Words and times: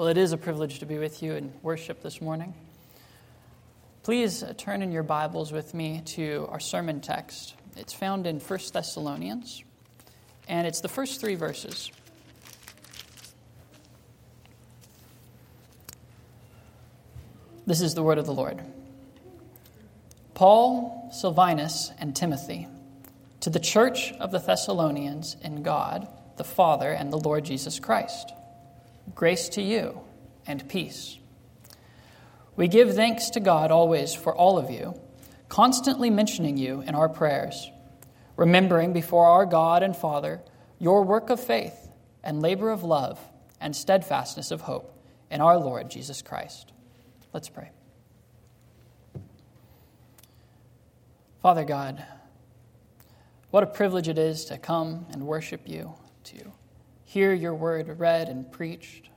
Well, 0.00 0.08
it 0.08 0.16
is 0.16 0.32
a 0.32 0.38
privilege 0.38 0.78
to 0.78 0.86
be 0.86 0.96
with 0.96 1.22
you 1.22 1.34
in 1.34 1.52
worship 1.62 2.00
this 2.00 2.22
morning. 2.22 2.54
Please 4.02 4.42
turn 4.56 4.80
in 4.80 4.92
your 4.92 5.02
Bibles 5.02 5.52
with 5.52 5.74
me 5.74 6.00
to 6.06 6.48
our 6.50 6.58
sermon 6.58 7.02
text. 7.02 7.52
It's 7.76 7.92
found 7.92 8.26
in 8.26 8.40
1 8.40 8.60
Thessalonians, 8.72 9.62
and 10.48 10.66
it's 10.66 10.80
the 10.80 10.88
first 10.88 11.20
three 11.20 11.34
verses. 11.34 11.90
This 17.66 17.82
is 17.82 17.92
the 17.92 18.02
word 18.02 18.16
of 18.16 18.24
the 18.24 18.32
Lord. 18.32 18.58
Paul, 20.32 21.10
Silvanus, 21.12 21.92
and 21.98 22.16
Timothy, 22.16 22.68
to 23.40 23.50
the 23.50 23.60
church 23.60 24.12
of 24.12 24.30
the 24.30 24.38
Thessalonians 24.38 25.36
in 25.42 25.62
God, 25.62 26.08
the 26.38 26.44
Father, 26.44 26.90
and 26.90 27.12
the 27.12 27.18
Lord 27.18 27.44
Jesus 27.44 27.78
Christ. 27.78 28.32
Grace 29.14 29.48
to 29.50 29.62
you 29.62 30.00
and 30.46 30.68
peace. 30.68 31.18
We 32.56 32.68
give 32.68 32.94
thanks 32.94 33.30
to 33.30 33.40
God 33.40 33.70
always 33.70 34.14
for 34.14 34.34
all 34.34 34.58
of 34.58 34.70
you, 34.70 35.00
constantly 35.48 36.10
mentioning 36.10 36.56
you 36.56 36.82
in 36.82 36.94
our 36.94 37.08
prayers, 37.08 37.70
remembering 38.36 38.92
before 38.92 39.26
our 39.26 39.46
God 39.46 39.82
and 39.82 39.96
Father 39.96 40.40
your 40.78 41.02
work 41.02 41.30
of 41.30 41.40
faith 41.40 41.88
and 42.22 42.42
labor 42.42 42.70
of 42.70 42.84
love 42.84 43.18
and 43.60 43.74
steadfastness 43.74 44.50
of 44.50 44.62
hope 44.62 44.94
in 45.30 45.40
our 45.40 45.58
Lord 45.58 45.90
Jesus 45.90 46.22
Christ. 46.22 46.72
Let's 47.32 47.48
pray. 47.48 47.70
Father 51.40 51.64
God, 51.64 52.04
what 53.50 53.62
a 53.62 53.66
privilege 53.66 54.08
it 54.08 54.18
is 54.18 54.44
to 54.46 54.58
come 54.58 55.06
and 55.10 55.26
worship 55.26 55.62
you, 55.66 55.94
to 56.24 56.52
hear 57.10 57.32
your 57.32 57.56
word 57.56 57.98
read 57.98 58.28
and 58.28 58.52
preached. 58.52 59.10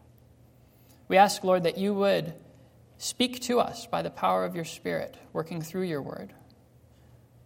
We 1.07 1.17
ask, 1.17 1.43
Lord, 1.43 1.61
that 1.61 1.77
you 1.77 1.93
would 1.93 2.33
speak 2.97 3.39
to 3.41 3.59
us 3.59 3.85
by 3.85 4.01
the 4.01 4.09
power 4.09 4.45
of 4.45 4.55
your 4.55 4.65
Spirit, 4.65 5.15
working 5.31 5.61
through 5.61 5.83
your 5.83 6.01
word. 6.01 6.33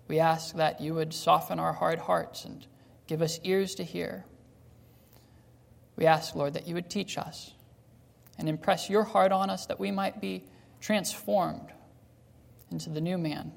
We 0.07 0.19
ask 0.19 0.55
that 0.55 0.79
you 0.79 0.93
would 0.93 1.13
soften 1.13 1.59
our 1.59 1.73
hard 1.73 1.99
hearts 1.99 2.45
and 2.45 2.65
give 3.07 3.21
us 3.21 3.41
ears 3.43 3.75
to 3.75 3.83
hear. 3.83 4.23
We 5.97 6.05
ask, 6.05 6.33
Lord, 6.33 6.53
that 6.53 6.65
you 6.65 6.75
would 6.75 6.89
teach 6.89 7.17
us 7.17 7.51
and 8.37 8.47
impress 8.47 8.89
your 8.89 9.03
heart 9.03 9.33
on 9.33 9.49
us 9.49 9.65
that 9.65 9.81
we 9.81 9.91
might 9.91 10.21
be 10.21 10.45
transformed 10.79 11.73
into 12.71 12.89
the 12.89 13.01
new 13.01 13.17
man 13.17 13.51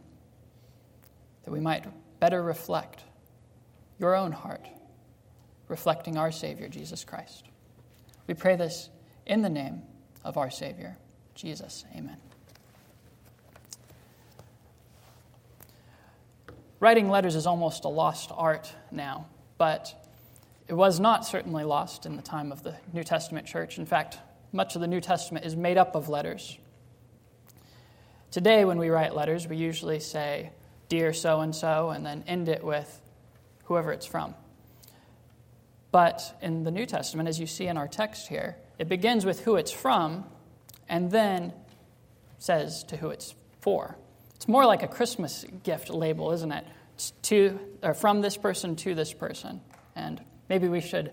that 1.44 1.52
we 1.52 1.60
might 1.60 1.84
better 2.18 2.42
reflect 2.42 3.04
your 4.00 4.16
own 4.16 4.32
heart, 4.32 4.66
reflecting 5.70 6.18
our 6.18 6.32
Savior, 6.32 6.68
Jesus 6.68 7.04
Christ. 7.04 7.46
We 8.26 8.34
pray 8.34 8.56
this 8.56 8.90
in 9.24 9.40
the 9.40 9.48
name 9.48 9.82
of 10.24 10.36
our 10.36 10.50
Savior, 10.50 10.98
Jesus. 11.34 11.84
Amen. 11.96 12.16
Writing 16.80 17.08
letters 17.08 17.36
is 17.36 17.46
almost 17.46 17.84
a 17.84 17.88
lost 17.88 18.30
art 18.34 18.72
now, 18.90 19.26
but 19.58 19.94
it 20.66 20.74
was 20.74 20.98
not 20.98 21.24
certainly 21.24 21.62
lost 21.62 22.04
in 22.04 22.16
the 22.16 22.22
time 22.22 22.50
of 22.50 22.62
the 22.62 22.74
New 22.92 23.04
Testament 23.04 23.46
church. 23.46 23.78
In 23.78 23.86
fact, 23.86 24.18
much 24.52 24.74
of 24.74 24.80
the 24.80 24.88
New 24.88 25.00
Testament 25.00 25.44
is 25.44 25.54
made 25.54 25.78
up 25.78 25.94
of 25.94 26.08
letters. 26.08 26.58
Today, 28.30 28.64
when 28.64 28.78
we 28.78 28.88
write 28.88 29.14
letters, 29.14 29.46
we 29.46 29.56
usually 29.56 30.00
say, 30.00 30.50
dear 30.88 31.12
so 31.12 31.40
and 31.40 31.54
so, 31.54 31.90
and 31.90 32.04
then 32.04 32.24
end 32.26 32.48
it 32.48 32.64
with 32.64 33.00
whoever 33.64 33.92
it's 33.92 34.06
from. 34.06 34.34
But 35.92 36.38
in 36.40 36.62
the 36.62 36.70
New 36.70 36.86
Testament, 36.86 37.28
as 37.28 37.40
you 37.40 37.46
see 37.46 37.66
in 37.66 37.76
our 37.76 37.88
text 37.88 38.28
here, 38.28 38.56
it 38.78 38.88
begins 38.88 39.24
with 39.24 39.40
who 39.40 39.56
it's 39.56 39.72
from 39.72 40.24
and 40.88 41.10
then 41.10 41.52
says 42.38 42.84
to 42.84 42.96
who 42.96 43.10
it's 43.10 43.34
for. 43.60 43.96
It's 44.36 44.48
more 44.48 44.64
like 44.64 44.82
a 44.82 44.88
Christmas 44.88 45.44
gift 45.64 45.90
label, 45.90 46.32
isn't 46.32 46.52
it? 46.52 46.64
It's 46.94 47.10
to 47.22 47.58
or 47.82 47.94
from 47.94 48.20
this 48.20 48.36
person 48.36 48.76
to 48.76 48.94
this 48.94 49.12
person. 49.12 49.60
And 49.96 50.22
maybe 50.48 50.68
we 50.68 50.80
should 50.80 51.12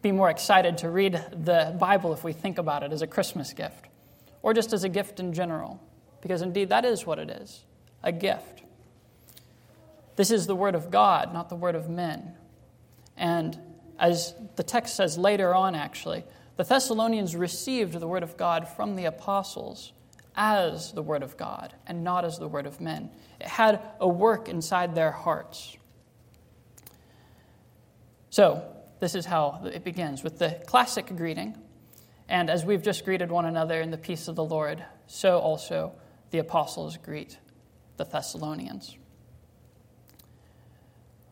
be 0.00 0.12
more 0.12 0.30
excited 0.30 0.78
to 0.78 0.90
read 0.90 1.22
the 1.32 1.76
Bible 1.78 2.12
if 2.12 2.24
we 2.24 2.32
think 2.32 2.58
about 2.58 2.82
it 2.82 2.92
as 2.92 3.02
a 3.02 3.06
Christmas 3.06 3.52
gift 3.52 3.86
or 4.42 4.54
just 4.54 4.72
as 4.72 4.82
a 4.84 4.88
gift 4.88 5.20
in 5.20 5.32
general, 5.32 5.80
because 6.20 6.42
indeed 6.42 6.68
that 6.70 6.84
is 6.84 7.06
what 7.06 7.18
it 7.18 7.30
is 7.30 7.64
a 8.02 8.10
gift. 8.10 8.62
This 10.16 10.30
is 10.30 10.46
the 10.46 10.56
word 10.56 10.74
of 10.74 10.90
God, 10.90 11.32
not 11.32 11.48
the 11.48 11.54
word 11.56 11.74
of 11.74 11.88
men. 11.88 12.34
And 13.16 13.58
as 14.02 14.34
the 14.56 14.64
text 14.64 14.96
says 14.96 15.16
later 15.16 15.54
on, 15.54 15.76
actually, 15.76 16.24
the 16.56 16.64
Thessalonians 16.64 17.36
received 17.36 17.94
the 17.94 18.08
word 18.08 18.24
of 18.24 18.36
God 18.36 18.66
from 18.68 18.96
the 18.96 19.04
apostles 19.04 19.92
as 20.34 20.92
the 20.92 21.02
word 21.02 21.22
of 21.22 21.36
God 21.36 21.72
and 21.86 22.02
not 22.02 22.24
as 22.24 22.36
the 22.36 22.48
word 22.48 22.66
of 22.66 22.80
men. 22.80 23.10
It 23.40 23.46
had 23.46 23.80
a 24.00 24.08
work 24.08 24.48
inside 24.48 24.96
their 24.96 25.12
hearts. 25.12 25.76
So, 28.30 28.64
this 28.98 29.14
is 29.14 29.24
how 29.24 29.62
it 29.72 29.84
begins 29.84 30.24
with 30.24 30.38
the 30.38 30.60
classic 30.66 31.06
greeting. 31.16 31.56
And 32.28 32.50
as 32.50 32.64
we've 32.64 32.82
just 32.82 33.04
greeted 33.04 33.30
one 33.30 33.44
another 33.44 33.80
in 33.80 33.92
the 33.92 33.98
peace 33.98 34.26
of 34.26 34.34
the 34.34 34.44
Lord, 34.44 34.84
so 35.06 35.38
also 35.38 35.92
the 36.30 36.38
apostles 36.38 36.96
greet 36.96 37.38
the 37.98 38.04
Thessalonians. 38.04 38.96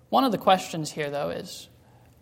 One 0.09 0.25
of 0.25 0.31
the 0.31 0.39
questions 0.39 0.93
here, 0.93 1.11
though, 1.11 1.31
is 1.31 1.69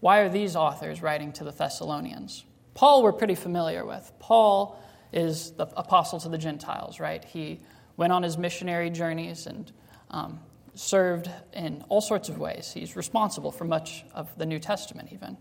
why 0.00 0.18
are 0.18 0.28
these 0.28 0.56
authors 0.56 1.02
writing 1.02 1.32
to 1.32 1.44
the 1.44 1.50
Thessalonians? 1.50 2.44
Paul, 2.74 3.02
we're 3.02 3.12
pretty 3.12 3.34
familiar 3.34 3.84
with. 3.84 4.12
Paul 4.18 4.80
is 5.12 5.52
the 5.52 5.66
apostle 5.76 6.20
to 6.20 6.28
the 6.28 6.38
Gentiles, 6.38 7.00
right? 7.00 7.24
He 7.24 7.60
went 7.96 8.12
on 8.12 8.22
his 8.22 8.38
missionary 8.38 8.90
journeys 8.90 9.46
and 9.46 9.72
um, 10.10 10.40
served 10.74 11.28
in 11.52 11.84
all 11.88 12.00
sorts 12.00 12.28
of 12.28 12.38
ways. 12.38 12.72
He's 12.72 12.94
responsible 12.94 13.50
for 13.50 13.64
much 13.64 14.04
of 14.14 14.36
the 14.38 14.46
New 14.46 14.60
Testament, 14.60 15.12
even. 15.12 15.36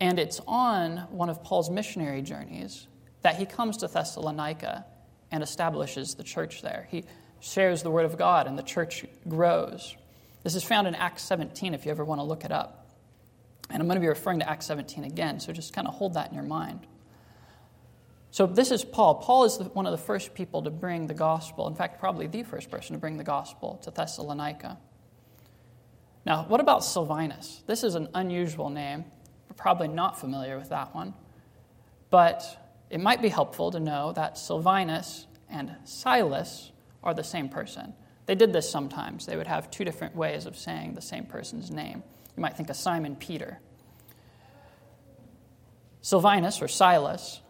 And 0.00 0.18
it's 0.18 0.40
on 0.46 0.98
one 1.10 1.30
of 1.30 1.42
Paul's 1.42 1.70
missionary 1.70 2.20
journeys 2.20 2.86
that 3.22 3.36
he 3.36 3.46
comes 3.46 3.78
to 3.78 3.88
Thessalonica 3.88 4.84
and 5.30 5.42
establishes 5.42 6.14
the 6.14 6.22
church 6.22 6.60
there. 6.60 6.86
He 6.90 7.04
shares 7.40 7.82
the 7.82 7.90
word 7.90 8.04
of 8.04 8.18
God, 8.18 8.46
and 8.46 8.58
the 8.58 8.62
church 8.62 9.06
grows. 9.26 9.96
This 10.44 10.54
is 10.54 10.62
found 10.62 10.86
in 10.86 10.94
Acts 10.94 11.22
17 11.24 11.74
if 11.74 11.86
you 11.86 11.90
ever 11.90 12.04
want 12.04 12.20
to 12.20 12.22
look 12.22 12.44
it 12.44 12.52
up. 12.52 12.86
And 13.70 13.80
I'm 13.80 13.88
going 13.88 13.96
to 13.96 14.00
be 14.00 14.08
referring 14.08 14.40
to 14.40 14.48
Acts 14.48 14.66
17 14.66 15.04
again, 15.04 15.40
so 15.40 15.52
just 15.52 15.72
kind 15.72 15.88
of 15.88 15.94
hold 15.94 16.14
that 16.14 16.28
in 16.28 16.34
your 16.34 16.44
mind. 16.44 16.86
So, 18.30 18.46
this 18.46 18.70
is 18.70 18.84
Paul. 18.84 19.16
Paul 19.16 19.44
is 19.44 19.56
one 19.58 19.86
of 19.86 19.92
the 19.92 19.98
first 19.98 20.34
people 20.34 20.62
to 20.62 20.70
bring 20.70 21.06
the 21.06 21.14
gospel, 21.14 21.66
in 21.66 21.74
fact, 21.74 21.98
probably 21.98 22.26
the 22.26 22.42
first 22.42 22.70
person 22.70 22.94
to 22.94 23.00
bring 23.00 23.16
the 23.16 23.24
gospel 23.24 23.80
to 23.84 23.90
Thessalonica. 23.90 24.76
Now, 26.26 26.44
what 26.48 26.60
about 26.60 26.84
Silvanus? 26.84 27.62
This 27.66 27.84
is 27.84 27.94
an 27.94 28.08
unusual 28.12 28.70
name. 28.70 29.04
We're 29.48 29.54
probably 29.56 29.88
not 29.88 30.20
familiar 30.20 30.58
with 30.58 30.70
that 30.70 30.94
one. 30.94 31.14
But 32.10 32.42
it 32.90 33.00
might 33.00 33.22
be 33.22 33.28
helpful 33.28 33.70
to 33.70 33.80
know 33.80 34.12
that 34.12 34.36
Silvanus 34.36 35.26
and 35.48 35.76
Silas 35.84 36.72
are 37.02 37.14
the 37.14 37.24
same 37.24 37.48
person. 37.48 37.94
They 38.26 38.34
did 38.34 38.52
this 38.52 38.68
sometimes. 38.68 39.26
They 39.26 39.36
would 39.36 39.46
have 39.46 39.70
two 39.70 39.84
different 39.84 40.16
ways 40.16 40.46
of 40.46 40.56
saying 40.56 40.94
the 40.94 41.02
same 41.02 41.26
person's 41.26 41.70
name. 41.70 42.02
You 42.36 42.40
might 42.40 42.56
think 42.56 42.70
of 42.70 42.76
Simon 42.76 43.16
Peter. 43.16 43.60
Silvanus, 46.00 46.60
or 46.60 46.68
Silas, 46.68 47.40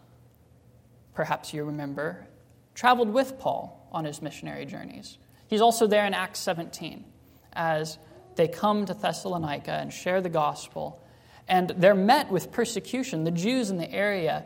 perhaps 1.15 1.53
you 1.53 1.65
remember, 1.65 2.27
traveled 2.75 3.09
with 3.09 3.39
Paul 3.39 3.89
on 3.93 4.05
his 4.05 4.23
missionary 4.23 4.65
journeys. 4.67 5.19
He's 5.49 5.61
also 5.61 5.87
there 5.87 6.07
in 6.07 6.15
Acts 6.15 6.41
17 6.41 7.05
as 7.53 7.99
they 8.37 8.49
come 8.49 8.85
to 8.87 8.95
Thessalonica 8.95 9.73
and 9.73 9.93
share 9.93 10.21
the 10.21 10.29
gospel. 10.29 11.01
And 11.47 11.71
they're 11.71 11.95
met 11.95 12.31
with 12.31 12.51
persecution. 12.51 13.25
The 13.25 13.31
Jews 13.31 13.71
in 13.71 13.77
the 13.77 13.91
area 13.91 14.45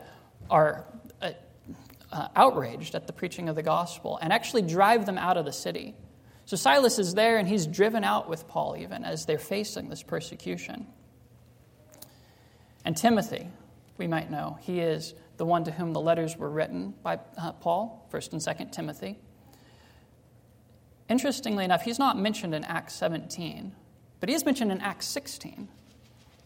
are 0.51 0.85
uh, 1.23 1.33
uh, 2.13 2.29
outraged 2.37 2.95
at 2.95 3.07
the 3.07 3.13
preaching 3.13 3.49
of 3.49 3.57
the 3.57 3.63
gospel 3.63 4.19
and 4.21 4.33
actually 4.33 4.63
drive 4.63 5.07
them 5.07 5.19
out 5.19 5.37
of 5.37 5.45
the 5.45 5.53
city. 5.53 5.95
So 6.49 6.57
Silas 6.57 6.99
is 6.99 7.13
there 7.13 7.37
and 7.37 7.47
he's 7.47 7.67
driven 7.67 8.05
out 8.05 8.27
with 8.27 8.49
Paul 8.49 8.75
even 8.79 9.05
as 9.05 9.27
they're 9.27 9.39
facing 9.39 9.91
this 9.91 10.03
persecution. 10.03 10.87
And 12.87 12.97
Timothy, 12.97 13.49
we 13.99 14.07
might 14.07 14.31
know, 14.31 14.57
he 14.63 14.81
is 14.81 15.13
the 15.37 15.45
one 15.45 15.65
to 15.65 15.71
whom 15.71 15.93
the 15.93 16.01
letters 16.01 16.39
were 16.39 16.49
written 16.49 16.95
by 17.03 17.19
uh, 17.37 17.53
Paul, 17.53 18.09
1st 18.11 18.33
and 18.33 18.41
2nd 18.41 18.73
Timothy. 18.73 19.19
Interestingly 21.11 21.67
enough, 21.67 21.83
he's 21.83 21.99
not 21.99 22.19
mentioned 22.19 22.55
in 22.55 22.65
Acts 22.65 22.95
17, 22.95 23.73
but 24.19 24.31
he 24.31 24.35
is 24.35 24.47
mentioned 24.47 24.73
in 24.73 24.81
Acts 24.81 25.07
16. 25.07 25.69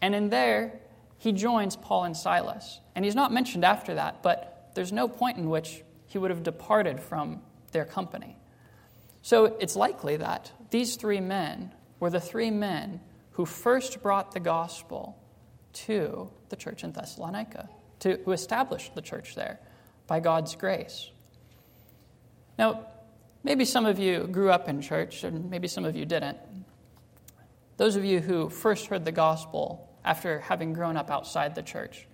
And 0.01 0.13
in 0.13 0.27
there, 0.27 0.81
he 1.17 1.31
joins 1.31 1.77
Paul 1.77 2.03
and 2.03 2.17
Silas. 2.17 2.81
And 2.93 3.05
he's 3.05 3.15
not 3.15 3.31
mentioned 3.31 3.63
after 3.63 3.95
that, 3.95 4.21
but 4.21 4.69
there's 4.75 4.91
no 4.91 5.07
point 5.07 5.37
in 5.37 5.49
which 5.49 5.81
he 6.07 6.17
would 6.17 6.29
have 6.29 6.43
departed 6.43 6.99
from 6.99 7.41
their 7.71 7.85
company. 7.85 8.35
So 9.23 9.55
it's 9.59 9.77
likely 9.77 10.17
that 10.17 10.51
these 10.69 10.97
three 10.97 11.21
men 11.21 11.71
were 11.99 12.09
the 12.09 12.19
three 12.19 12.51
men 12.51 12.99
who 13.31 13.45
first 13.45 14.03
brought 14.03 14.33
the 14.33 14.39
gospel 14.41 15.17
to 15.71 16.29
the 16.49 16.57
church 16.57 16.83
in 16.83 16.91
Thessalonica, 16.91 17.69
to, 18.01 18.19
who 18.25 18.33
established 18.33 18.93
the 18.95 19.01
church 19.01 19.33
there 19.33 19.59
by 20.07 20.19
God's 20.19 20.55
grace. 20.55 21.09
Now, 22.59 22.85
maybe 23.43 23.63
some 23.63 23.85
of 23.85 23.97
you 23.97 24.27
grew 24.27 24.51
up 24.51 24.67
in 24.67 24.81
church, 24.81 25.23
and 25.23 25.49
maybe 25.49 25.69
some 25.69 25.85
of 25.85 25.95
you 25.95 26.05
didn't. 26.05 26.37
Those 27.77 27.95
of 27.95 28.03
you 28.03 28.19
who 28.19 28.49
first 28.49 28.87
heard 28.87 29.05
the 29.05 29.13
gospel 29.13 29.89
after 30.03 30.39
having 30.41 30.73
grown 30.73 30.97
up 30.97 31.09
outside 31.09 31.55
the 31.55 31.63
church 31.63 32.07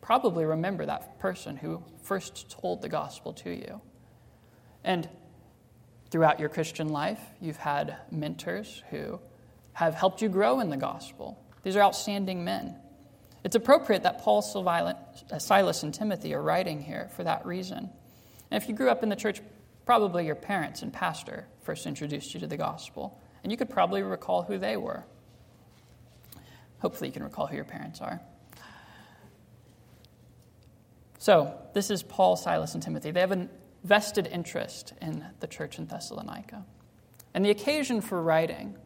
probably 0.00 0.44
remember 0.44 0.84
that 0.84 1.20
person 1.20 1.56
who 1.56 1.82
first 2.02 2.50
told 2.50 2.82
the 2.82 2.88
gospel 2.88 3.32
to 3.32 3.50
you. 3.50 3.80
And 4.82 5.08
throughout 6.10 6.40
your 6.40 6.48
Christian 6.48 6.88
life, 6.88 7.20
you've 7.40 7.56
had 7.56 7.96
mentors 8.10 8.82
who 8.90 9.20
have 9.72 9.94
helped 9.94 10.22
you 10.22 10.28
grow 10.28 10.60
in 10.60 10.70
the 10.70 10.76
gospel. 10.76 11.42
These 11.62 11.76
are 11.76 11.82
outstanding 11.82 12.44
men. 12.44 12.76
It's 13.44 13.56
appropriate 13.56 14.02
that 14.04 14.22
Paul, 14.22 14.44
uh, 14.56 15.38
Silas, 15.38 15.82
and 15.82 15.92
Timothy 15.92 16.34
are 16.34 16.42
writing 16.42 16.80
here 16.80 17.08
for 17.14 17.24
that 17.24 17.46
reason. 17.46 17.90
And 18.50 18.62
if 18.62 18.68
you 18.68 18.74
grew 18.74 18.88
up 18.88 19.02
in 19.02 19.08
the 19.08 19.16
church, 19.16 19.40
probably 19.84 20.26
your 20.26 20.34
parents 20.34 20.82
and 20.82 20.92
pastor 20.92 21.46
first 21.62 21.86
introduced 21.86 22.34
you 22.34 22.40
to 22.40 22.46
the 22.46 22.56
gospel, 22.56 23.20
and 23.42 23.52
you 23.52 23.58
could 23.58 23.70
probably 23.70 24.02
recall 24.02 24.42
who 24.42 24.58
they 24.58 24.76
were. 24.76 25.04
Hopefully, 26.78 27.08
you 27.08 27.12
can 27.12 27.22
recall 27.22 27.46
who 27.46 27.56
your 27.56 27.64
parents 27.64 28.00
are. 28.00 28.20
So, 31.18 31.58
this 31.74 31.90
is 31.90 32.02
Paul, 32.02 32.36
Silas, 32.36 32.74
and 32.74 32.82
Timothy. 32.82 33.10
They 33.10 33.20
have 33.20 33.32
a 33.32 33.48
vested 33.86 34.26
interest 34.26 34.92
in 35.00 35.24
the 35.40 35.46
church 35.46 35.78
in 35.78 35.86
Thessalonica. 35.86 36.64
And 37.34 37.44
the 37.44 37.50
occasion 37.50 38.00
for 38.00 38.20
writing 38.20 38.76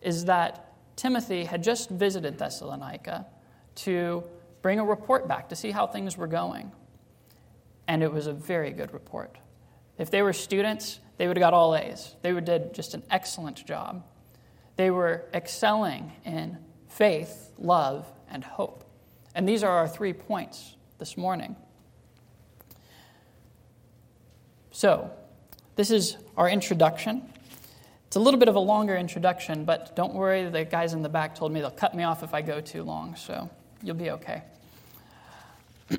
is 0.00 0.26
that 0.26 0.72
Timothy 0.94 1.44
had 1.44 1.62
just 1.62 1.90
visited 1.90 2.38
Thessalonica 2.38 3.26
to 3.76 4.22
bring 4.62 4.78
a 4.78 4.84
report 4.84 5.26
back 5.26 5.48
to 5.48 5.56
see 5.56 5.72
how 5.72 5.86
things 5.86 6.16
were 6.16 6.26
going. 6.26 6.70
And 7.88 8.02
it 8.02 8.12
was 8.12 8.26
a 8.26 8.32
very 8.32 8.70
good 8.70 8.92
report. 8.92 9.36
If 9.98 10.10
they 10.10 10.22
were 10.22 10.32
students, 10.32 11.00
they 11.16 11.26
would 11.26 11.36
have 11.36 11.42
got 11.42 11.54
all 11.54 11.74
A's. 11.74 12.14
They 12.22 12.32
would 12.32 12.44
did 12.44 12.72
just 12.72 12.94
an 12.94 13.02
excellent 13.10 13.66
job. 13.66 14.04
They 14.76 14.90
were 14.90 15.24
excelling 15.34 16.12
in 16.24 16.58
faith, 16.88 17.50
love, 17.58 18.06
and 18.30 18.44
hope. 18.44 18.84
And 19.34 19.48
these 19.48 19.62
are 19.64 19.70
our 19.70 19.88
three 19.88 20.12
points 20.12 20.76
this 20.98 21.16
morning. 21.16 21.56
So, 24.76 25.10
this 25.76 25.90
is 25.90 26.18
our 26.36 26.50
introduction. 26.50 27.22
It's 28.08 28.16
a 28.16 28.20
little 28.20 28.38
bit 28.38 28.50
of 28.50 28.56
a 28.56 28.60
longer 28.60 28.94
introduction, 28.94 29.64
but 29.64 29.96
don't 29.96 30.12
worry, 30.12 30.50
the 30.50 30.66
guys 30.66 30.92
in 30.92 31.00
the 31.00 31.08
back 31.08 31.34
told 31.34 31.50
me 31.50 31.60
they'll 31.60 31.70
cut 31.70 31.94
me 31.94 32.02
off 32.02 32.22
if 32.22 32.34
I 32.34 32.42
go 32.42 32.60
too 32.60 32.82
long, 32.82 33.16
so 33.16 33.48
you'll 33.82 33.96
be 33.96 34.10
okay. 34.10 34.42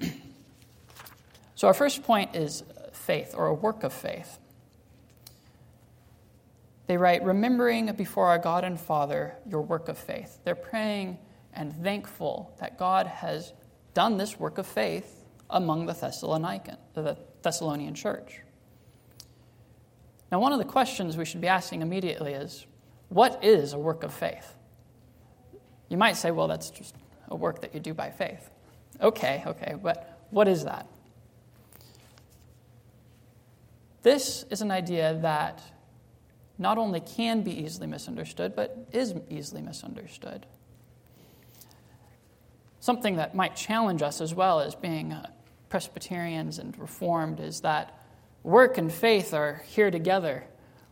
so, 1.56 1.68
our 1.68 1.74
first 1.74 2.04
point 2.04 2.36
is 2.36 2.62
faith, 2.94 3.34
or 3.36 3.48
a 3.48 3.54
work 3.56 3.84
of 3.84 3.92
faith. 3.92 4.38
They 6.86 6.98
write, 6.98 7.24
remembering 7.24 7.92
before 7.94 8.28
our 8.28 8.38
God 8.38 8.64
and 8.64 8.80
Father 8.80 9.34
your 9.50 9.64
work 9.64 9.90
of 9.90 9.98
faith. 9.98 10.38
They're 10.44 10.54
praying 10.54 11.18
and 11.52 11.74
thankful 11.82 12.56
that 12.60 12.78
God 12.78 13.08
has 13.08 13.54
done 13.96 14.18
this 14.18 14.40
work 14.40 14.60
of 14.60 14.68
faith 14.68 15.26
among 15.50 15.88
the 15.88 15.94
Thessalonican, 15.94 16.78
the 16.94 17.18
Thessalonian 17.42 17.96
church. 17.96 18.42
Now, 20.32 20.40
one 20.40 20.52
of 20.52 20.60
the 20.60 20.66
questions 20.66 21.16
we 21.16 21.26
should 21.26 21.42
be 21.42 21.48
asking 21.48 21.82
immediately 21.82 22.34
is 22.34 22.66
what 23.10 23.44
is 23.44 23.74
a 23.74 23.80
work 23.80 24.04
of 24.04 24.14
faith? 24.14 24.56
You 25.90 25.98
might 25.98 26.18
say, 26.18 26.32
well, 26.32 26.48
that's 26.48 26.70
just 26.70 26.96
a 27.30 27.36
work 27.36 27.62
that 27.62 27.74
you 27.74 27.80
do 27.80 27.94
by 27.94 28.10
faith. 28.12 28.50
Okay, 29.02 29.44
okay, 29.46 29.76
but 29.82 30.20
what 30.32 30.48
is 30.48 30.66
that? 30.66 30.88
This 34.04 34.46
is 34.50 34.62
an 34.62 34.72
idea 34.72 35.18
that 35.22 35.62
not 36.58 36.78
only 36.78 37.00
can 37.00 37.42
be 37.42 37.52
easily 37.64 37.88
misunderstood, 37.88 38.56
but 38.56 38.88
is 38.92 39.14
easily 39.30 39.62
misunderstood. 39.62 40.46
Something 42.80 43.18
that 43.18 43.36
might 43.36 43.56
challenge 43.56 44.02
us 44.02 44.22
as 44.22 44.34
well 44.34 44.60
as 44.60 44.76
being 44.76 45.16
Presbyterians 45.70 46.58
and 46.58 46.78
Reformed 46.78 47.40
is 47.40 47.62
that 47.62 47.97
Work 48.48 48.78
and 48.78 48.90
faith 48.90 49.34
are 49.34 49.62
here 49.68 49.92
together. 49.92 50.46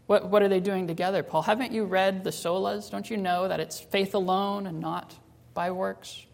What, 0.07 0.29
what 0.29 0.41
are 0.41 0.49
they 0.49 0.59
doing 0.59 0.87
together, 0.87 1.23
Paul? 1.23 1.41
Haven't 1.41 1.71
you 1.71 1.85
read 1.85 2.25
the 2.25 2.31
solas? 2.31 2.91
Don't 2.91 3.09
you 3.09 3.15
know 3.15 3.47
that 3.47 3.61
it's 3.61 3.79
faith 3.79 4.13
alone 4.13 4.67
and 4.67 4.81
not 4.81 5.17
by 5.53 5.71
works? 5.71 6.25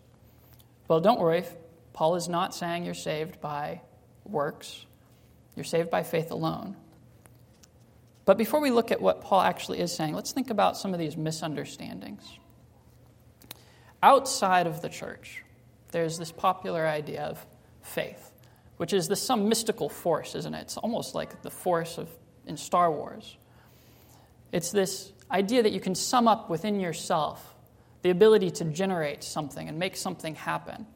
Well, 0.87 0.99
don't 0.99 1.19
worry. 1.19 1.43
Paul 1.93 2.15
is 2.15 2.27
not 2.27 2.55
saying 2.55 2.85
you're 2.85 2.95
saved 2.95 3.39
by 3.39 3.81
works, 4.25 4.83
you're 5.55 5.63
saved 5.63 5.91
by 5.91 6.01
faith 6.01 6.31
alone. 6.31 6.75
But 8.25 8.39
before 8.39 8.59
we 8.59 8.71
look 8.71 8.91
at 8.91 8.99
what 8.99 9.21
Paul 9.21 9.41
actually 9.41 9.79
is 9.79 9.95
saying, 9.95 10.15
let's 10.15 10.31
think 10.31 10.49
about 10.49 10.75
some 10.75 10.91
of 10.91 10.99
these 10.99 11.15
misunderstandings. 11.15 12.23
Outside 14.01 14.65
of 14.65 14.81
the 14.81 14.89
church, 14.89 15.43
there's 15.91 16.17
this 16.17 16.31
popular 16.31 16.87
idea 16.87 17.25
of 17.25 17.45
faith 17.83 18.30
which 18.81 18.93
is 18.93 19.07
this 19.07 19.21
some 19.21 19.47
mystical 19.47 19.89
force, 19.89 20.33
isn't 20.33 20.55
it? 20.55 20.61
It's 20.61 20.75
almost 20.75 21.13
like 21.13 21.43
the 21.43 21.51
force 21.51 21.99
of 21.99 22.09
in 22.47 22.57
Star 22.57 22.91
Wars. 22.91 23.37
It's 24.51 24.71
this 24.71 25.13
idea 25.29 25.61
that 25.61 25.71
you 25.71 25.79
can 25.79 25.93
sum 25.93 26.27
up 26.27 26.49
within 26.49 26.79
yourself 26.79 27.53
the 28.01 28.09
ability 28.09 28.49
to 28.49 28.65
generate 28.65 29.23
something 29.23 29.69
and 29.69 29.77
make 29.77 29.95
something 29.95 30.33
happen. 30.33 30.87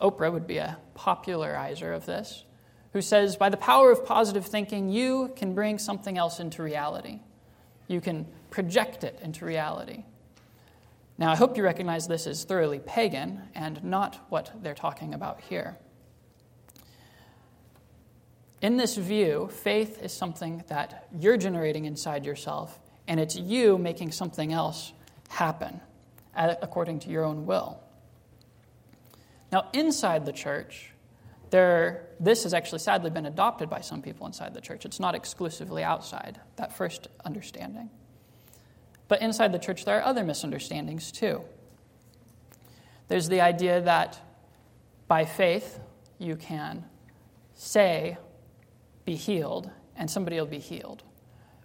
Oprah 0.00 0.32
would 0.32 0.46
be 0.46 0.58
a 0.58 0.78
popularizer 0.94 1.92
of 1.92 2.06
this, 2.06 2.44
who 2.92 3.02
says, 3.02 3.34
by 3.34 3.48
the 3.48 3.56
power 3.56 3.90
of 3.90 4.06
positive 4.06 4.46
thinking, 4.46 4.88
you 4.88 5.32
can 5.34 5.52
bring 5.52 5.80
something 5.80 6.16
else 6.16 6.38
into 6.38 6.62
reality. 6.62 7.18
You 7.88 8.00
can 8.00 8.24
project 8.50 9.02
it 9.02 9.18
into 9.20 9.44
reality. 9.44 10.04
Now, 11.18 11.32
I 11.32 11.34
hope 11.34 11.56
you 11.56 11.64
recognize 11.64 12.06
this 12.06 12.28
as 12.28 12.44
thoroughly 12.44 12.78
pagan 12.78 13.42
and 13.56 13.82
not 13.82 14.24
what 14.28 14.52
they're 14.62 14.74
talking 14.74 15.12
about 15.12 15.40
here. 15.40 15.76
In 18.62 18.76
this 18.76 18.96
view, 18.96 19.48
faith 19.50 20.02
is 20.02 20.12
something 20.12 20.62
that 20.68 21.06
you're 21.18 21.38
generating 21.38 21.86
inside 21.86 22.26
yourself, 22.26 22.78
and 23.08 23.18
it's 23.18 23.36
you 23.36 23.78
making 23.78 24.12
something 24.12 24.52
else 24.52 24.92
happen 25.28 25.80
according 26.34 27.00
to 27.00 27.10
your 27.10 27.24
own 27.24 27.46
will. 27.46 27.80
Now, 29.50 29.68
inside 29.72 30.26
the 30.26 30.32
church, 30.32 30.92
there, 31.50 32.06
this 32.20 32.44
has 32.44 32.54
actually 32.54 32.78
sadly 32.78 33.10
been 33.10 33.26
adopted 33.26 33.68
by 33.68 33.80
some 33.80 34.02
people 34.02 34.26
inside 34.26 34.54
the 34.54 34.60
church. 34.60 34.84
It's 34.84 35.00
not 35.00 35.14
exclusively 35.14 35.82
outside, 35.82 36.38
that 36.56 36.76
first 36.76 37.08
understanding. 37.24 37.90
But 39.08 39.22
inside 39.22 39.52
the 39.52 39.58
church, 39.58 39.84
there 39.84 39.98
are 39.98 40.04
other 40.04 40.22
misunderstandings 40.22 41.10
too. 41.10 41.42
There's 43.08 43.28
the 43.28 43.40
idea 43.40 43.80
that 43.80 44.20
by 45.08 45.24
faith, 45.24 45.80
you 46.18 46.36
can 46.36 46.84
say 47.54 48.18
be 49.10 49.16
healed, 49.16 49.68
and 49.96 50.08
somebody 50.08 50.38
will 50.38 50.46
be 50.46 50.60
healed. 50.60 51.02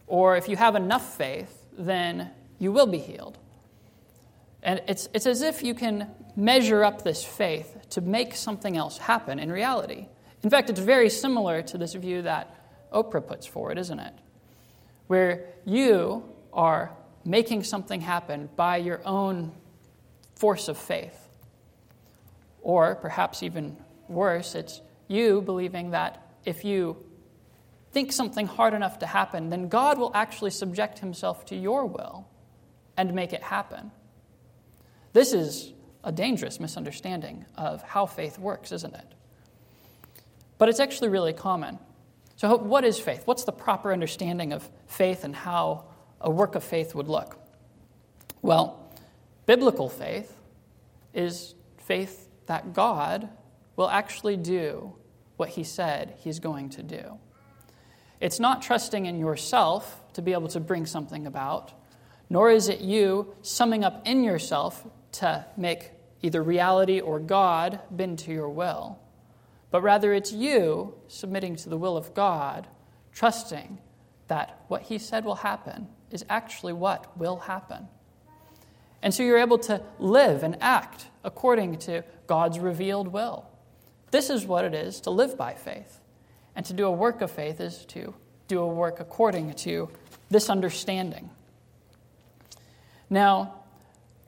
Or 0.07 0.35
if 0.35 0.49
you 0.49 0.57
have 0.57 0.75
enough 0.75 1.15
faith, 1.15 1.63
then 1.77 2.31
you 2.57 2.71
will 2.71 2.87
be 2.87 2.97
healed. 2.97 3.37
And 4.63 4.81
it's, 4.87 5.07
it's 5.13 5.27
as 5.27 5.43
if 5.43 5.61
you 5.61 5.75
can 5.75 6.09
measure 6.35 6.83
up 6.83 7.03
this 7.03 7.23
faith 7.23 7.69
to 7.91 8.01
make 8.01 8.33
something 8.33 8.75
else 8.75 8.97
happen 8.97 9.37
in 9.37 9.51
reality. 9.51 10.07
In 10.41 10.49
fact, 10.49 10.71
it's 10.71 10.79
very 10.79 11.07
similar 11.07 11.61
to 11.61 11.77
this 11.77 11.93
view 11.93 12.23
that 12.23 12.45
Oprah 12.91 13.25
puts 13.27 13.45
forward, 13.45 13.77
isn't 13.77 13.99
it? 13.99 14.13
Where 15.05 15.45
you 15.65 16.23
are 16.51 16.93
making 17.25 17.63
something 17.63 18.01
happen 18.01 18.49
by 18.55 18.77
your 18.77 19.01
own 19.05 19.51
force 20.33 20.67
of 20.67 20.79
faith. 20.79 21.29
Or 22.63 22.95
perhaps 22.95 23.43
even 23.43 23.77
worse, 24.07 24.55
it's 24.55 24.81
you 25.07 25.43
believing 25.43 25.91
that 25.91 26.23
if 26.43 26.65
you 26.65 26.97
think 27.95 28.11
something 28.11 28.45
hard 28.45 28.73
enough 28.73 28.99
to 28.99 29.05
happen, 29.05 29.49
then 29.49 29.69
God 29.69 29.97
will 29.97 30.11
actually 30.13 30.51
subject 30.51 30.99
himself 30.99 31.45
to 31.45 31.55
your 31.55 31.85
will 31.85 32.27
and 32.97 33.13
make 33.13 33.31
it 33.31 33.41
happen. 33.41 33.89
This 35.13 35.31
is 35.31 35.71
a 36.03 36.11
dangerous 36.11 36.59
misunderstanding 36.59 37.45
of 37.55 37.81
how 37.83 38.05
faith 38.05 38.37
works, 38.37 38.73
isn't 38.73 38.93
it? 38.93 39.13
But 40.57 40.67
it's 40.67 40.81
actually 40.81 41.07
really 41.07 41.31
common. 41.31 41.79
So, 42.35 42.57
what 42.57 42.83
is 42.83 42.99
faith? 42.99 43.21
What's 43.23 43.45
the 43.45 43.53
proper 43.53 43.93
understanding 43.93 44.51
of 44.51 44.69
faith 44.87 45.23
and 45.23 45.33
how 45.33 45.85
a 46.19 46.29
work 46.29 46.55
of 46.55 46.65
faith 46.65 46.95
would 46.95 47.07
look? 47.07 47.39
Well, 48.41 48.91
biblical 49.45 49.87
faith 49.87 50.35
is 51.13 51.55
faith 51.77 52.27
that 52.47 52.73
God 52.73 53.29
will 53.77 53.89
actually 53.89 54.35
do 54.35 54.95
what 55.37 55.47
he 55.47 55.63
said 55.63 56.15
he's 56.19 56.39
going 56.39 56.71
to 56.71 56.83
do. 56.83 57.19
It's 58.19 58.39
not 58.39 58.61
trusting 58.61 59.05
in 59.05 59.19
yourself 59.19 60.01
to 60.13 60.21
be 60.21 60.33
able 60.33 60.47
to 60.49 60.59
bring 60.59 60.85
something 60.85 61.27
about, 61.27 61.73
nor 62.29 62.49
is 62.49 62.69
it 62.69 62.81
you 62.81 63.35
summing 63.41 63.83
up 63.83 64.07
in 64.07 64.23
yourself 64.23 64.85
to 65.13 65.45
make 65.57 65.91
either 66.21 66.41
reality 66.41 66.99
or 66.99 67.19
God 67.19 67.79
bend 67.91 68.19
to 68.19 68.31
your 68.31 68.49
will. 68.49 68.99
but 69.75 69.81
rather 69.81 70.13
it's 70.13 70.31
you 70.31 70.93
submitting 71.09 71.53
to 71.57 71.67
the 71.67 71.75
will 71.75 71.97
of 71.97 72.13
God, 72.13 72.65
trusting 73.11 73.77
that 74.29 74.63
what 74.69 74.83
He 74.83 74.97
said 74.97 75.25
will 75.25 75.35
happen 75.35 75.89
is 76.11 76.23
actually 76.29 76.71
what 76.71 77.17
will 77.17 77.39
happen. 77.39 77.89
And 79.01 79.13
so 79.13 79.21
you're 79.21 79.37
able 79.37 79.57
to 79.59 79.81
live 79.99 80.43
and 80.43 80.55
act 80.61 81.07
according 81.25 81.77
to 81.79 82.05
God's 82.25 82.57
revealed 82.57 83.09
will. 83.09 83.49
This 84.11 84.29
is 84.29 84.45
what 84.45 84.63
it 84.63 84.73
is 84.73 85.01
to 85.01 85.09
live 85.09 85.37
by 85.37 85.55
faith. 85.55 85.99
And 86.55 86.65
to 86.65 86.73
do 86.73 86.85
a 86.85 86.91
work 86.91 87.21
of 87.21 87.31
faith 87.31 87.59
is 87.59 87.85
to 87.87 88.13
do 88.47 88.59
a 88.59 88.67
work 88.67 88.99
according 88.99 89.53
to 89.53 89.89
this 90.29 90.49
understanding. 90.49 91.29
Now, 93.09 93.55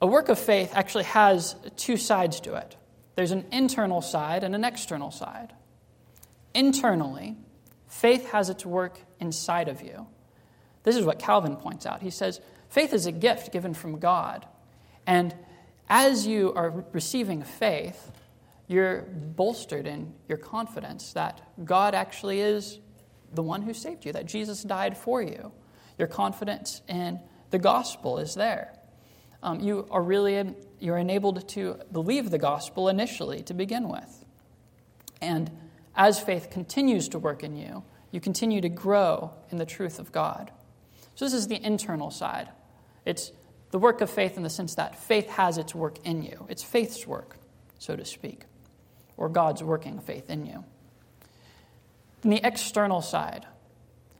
a 0.00 0.06
work 0.06 0.28
of 0.28 0.38
faith 0.38 0.72
actually 0.74 1.04
has 1.04 1.56
two 1.76 1.96
sides 1.96 2.40
to 2.40 2.54
it 2.54 2.76
there's 3.18 3.32
an 3.32 3.46
internal 3.50 4.00
side 4.00 4.44
and 4.44 4.54
an 4.54 4.62
external 4.62 5.10
side. 5.10 5.52
Internally, 6.54 7.36
faith 7.88 8.30
has 8.30 8.48
its 8.48 8.64
work 8.64 9.00
inside 9.18 9.66
of 9.66 9.82
you. 9.82 10.06
This 10.84 10.94
is 10.94 11.04
what 11.04 11.18
Calvin 11.18 11.56
points 11.56 11.84
out. 11.84 12.00
He 12.00 12.10
says, 12.10 12.40
faith 12.68 12.92
is 12.92 13.06
a 13.06 13.10
gift 13.10 13.50
given 13.50 13.74
from 13.74 13.98
God. 13.98 14.46
And 15.04 15.34
as 15.88 16.28
you 16.28 16.52
are 16.54 16.84
receiving 16.92 17.42
faith, 17.42 18.12
you're 18.68 19.02
bolstered 19.02 19.86
in 19.86 20.14
your 20.28 20.38
confidence 20.38 21.12
that 21.14 21.40
God 21.64 21.94
actually 21.94 22.40
is 22.40 22.78
the 23.32 23.42
one 23.42 23.62
who 23.62 23.74
saved 23.74 24.04
you, 24.04 24.12
that 24.12 24.26
Jesus 24.26 24.62
died 24.62 24.96
for 24.96 25.20
you. 25.20 25.52
Your 25.98 26.08
confidence 26.08 26.82
in 26.88 27.18
the 27.50 27.58
gospel 27.58 28.18
is 28.18 28.34
there 28.34 28.78
um, 29.42 29.60
you 29.60 29.86
are 29.90 30.02
really 30.02 30.54
you're 30.80 30.98
enabled 30.98 31.48
to 31.48 31.78
believe 31.92 32.30
the 32.30 32.38
gospel 32.38 32.88
initially 32.88 33.42
to 33.44 33.54
begin 33.54 33.88
with. 33.88 34.24
And 35.20 35.50
as 35.94 36.20
faith 36.20 36.50
continues 36.50 37.08
to 37.10 37.18
work 37.18 37.42
in 37.42 37.56
you, 37.56 37.82
you 38.10 38.20
continue 38.20 38.60
to 38.60 38.68
grow 38.68 39.32
in 39.50 39.58
the 39.58 39.66
truth 39.66 39.98
of 39.98 40.12
God. 40.12 40.50
So 41.14 41.24
this 41.24 41.34
is 41.34 41.48
the 41.48 41.62
internal 41.62 42.10
side. 42.10 42.48
It's 43.04 43.32
the 43.70 43.78
work 43.78 44.00
of 44.00 44.08
faith 44.08 44.36
in 44.36 44.42
the 44.42 44.50
sense 44.50 44.76
that 44.76 44.98
faith 44.98 45.28
has 45.30 45.58
its 45.58 45.74
work 45.74 45.98
in 46.04 46.22
you. 46.22 46.46
It's 46.48 46.62
faith's 46.62 47.06
work, 47.06 47.36
so 47.78 47.96
to 47.96 48.04
speak, 48.04 48.44
or 49.18 49.28
God's 49.28 49.62
working 49.62 49.98
faith 49.98 50.30
in 50.30 50.46
you. 50.46 50.64
And 52.22 52.32
the 52.32 52.40
external 52.42 53.02
side, 53.02 53.46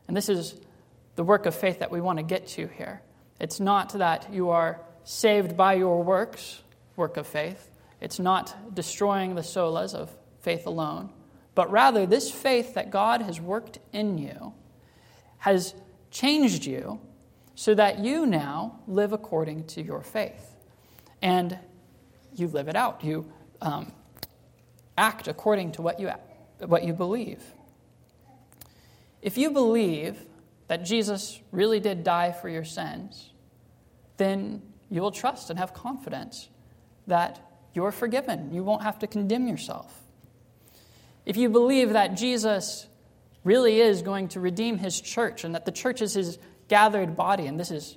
and 0.07 0.17
this 0.17 0.29
is 0.29 0.55
the 1.17 1.25
work 1.25 1.47
of 1.47 1.55
faith 1.55 1.79
that 1.79 1.91
we 1.91 2.01
want 2.01 2.19
to 2.19 2.23
get 2.23 2.47
to 2.49 2.67
here. 2.67 3.01
It's 3.41 3.61
not 3.61 3.95
that 3.95 4.33
you 4.33 4.51
are 4.51 4.81
saved 5.05 5.57
by 5.57 5.75
your 5.75 6.03
works, 6.03 6.63
work 6.97 7.17
of 7.17 7.27
faith. 7.27 7.71
It's 8.01 8.19
not 8.19 8.75
destroying 8.75 9.35
the 9.35 9.43
solas 9.43 9.95
of 9.95 10.11
faith 10.41 10.67
alone, 10.67 11.11
but 11.55 11.71
rather 11.71 12.07
this 12.07 12.31
faith 12.31 12.75
that 12.75 12.91
God 12.91 13.23
has 13.23 13.41
worked 13.41 13.79
in 13.93 14.19
you 14.19 14.53
has 15.39 15.75
changed 16.11 16.67
you 16.67 17.01
so 17.55 17.75
that 17.75 17.99
you 17.99 18.27
now 18.27 18.79
live 18.87 19.13
according 19.13 19.65
to 19.65 19.83
your 19.83 20.03
faith. 20.03 20.55
And 21.21 21.59
you 22.35 22.47
live 22.47 22.69
it 22.69 22.77
out. 22.77 23.03
You 23.03 23.31
um, 23.61 23.93
act 24.99 25.29
according 25.29 25.73
to 25.73 25.83
what 25.83 26.01
you, 26.01 26.11
what 26.67 26.85
you 26.85 26.93
believe. 26.93 27.43
If 29.23 29.39
you 29.39 29.51
believe 29.51 30.21
that 30.67 30.85
Jesus 30.85 31.41
really 31.51 31.81
did 31.81 32.05
die 32.05 32.33
for 32.33 32.49
your 32.49 32.65
sins, 32.65 33.31
then 34.17 34.63
you 34.91 35.01
will 35.01 35.11
trust 35.11 35.51
and 35.51 35.59
have 35.59 35.73
confidence 35.73 36.49
that 37.07 37.41
you're 37.73 37.93
forgiven. 37.93 38.53
You 38.53 38.63
won't 38.63 38.83
have 38.83 38.99
to 39.01 39.07
condemn 39.07 39.49
yourself. 39.49 40.03
If 41.25 41.37
you 41.37 41.49
believe 41.49 41.93
that 41.93 42.17
Jesus 42.17 42.87
really 43.45 43.81
is 43.81 44.03
going 44.03 44.29
to 44.29 44.41
redeem 44.41 44.79
his 44.79 45.01
church 45.01 45.45
and 45.45 45.55
that 45.55 45.65
the 45.65 45.73
church 45.73 46.03
is 46.03 46.15
his 46.15 46.39
gathered 46.69 47.17
body, 47.17 47.47
and 47.47 47.59
this 47.59 47.71
is 47.71 47.97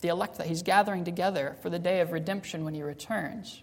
the 0.00 0.08
elect 0.08 0.38
that 0.38 0.46
he's 0.46 0.62
gathering 0.62 1.04
together 1.04 1.56
for 1.62 1.70
the 1.70 1.78
day 1.78 2.00
of 2.00 2.12
redemption 2.12 2.64
when 2.64 2.74
he 2.74 2.82
returns, 2.82 3.62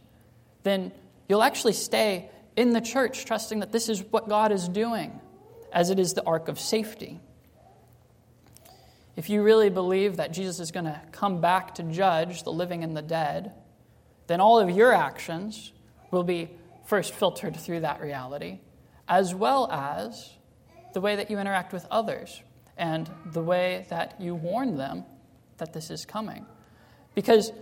then 0.63 0.91
you'll 1.27 1.43
actually 1.43 1.74
stay 1.74 2.29
in 2.60 2.74
the 2.74 2.82
church 2.82 3.24
trusting 3.24 3.62
that 3.62 3.72
this 3.72 3.88
is 3.88 4.04
what 4.12 4.28
God 4.28 4.51
is 4.51 4.68
doing, 4.68 5.22
as 5.72 5.92
it 5.92 5.98
is 5.98 6.13
the 6.13 6.24
ark 6.25 6.50
of 6.50 6.60
safety. 6.60 7.22
If 9.16 9.30
you 9.30 9.44
really 9.44 9.70
believe 9.70 10.18
that 10.18 10.34
Jesus 10.34 10.60
is 10.60 10.70
going 10.70 10.84
to 10.84 11.00
come 11.13 11.39
back 11.39 11.75
to 11.75 11.84
judge 11.84 12.44
the 12.44 12.51
living 12.51 12.84
and 12.84 12.98
the 12.98 13.01
dead, 13.01 13.54
then 14.28 14.42
all 14.42 14.60
of 14.60 14.70
your 14.70 14.92
actions 14.92 15.72
will 16.12 16.25
be 16.25 16.50
first 16.86 17.13
filtered 17.13 17.56
through 17.56 17.80
that 17.80 18.01
reality, 18.01 18.60
as 19.08 19.34
well 19.34 19.72
as 19.72 20.34
the 20.94 21.00
way 21.00 21.16
that 21.16 21.32
you 21.32 21.39
interact 21.39 21.72
with 21.72 21.86
others 21.89 22.44
and 22.78 23.10
the 23.28 23.42
way 23.42 23.86
that 23.89 24.20
you 24.20 24.36
warn 24.36 24.75
them 24.75 25.06
that 25.60 25.72
this 25.72 25.89
is 25.89 26.04
coming. 26.04 26.46
Because 27.16 27.54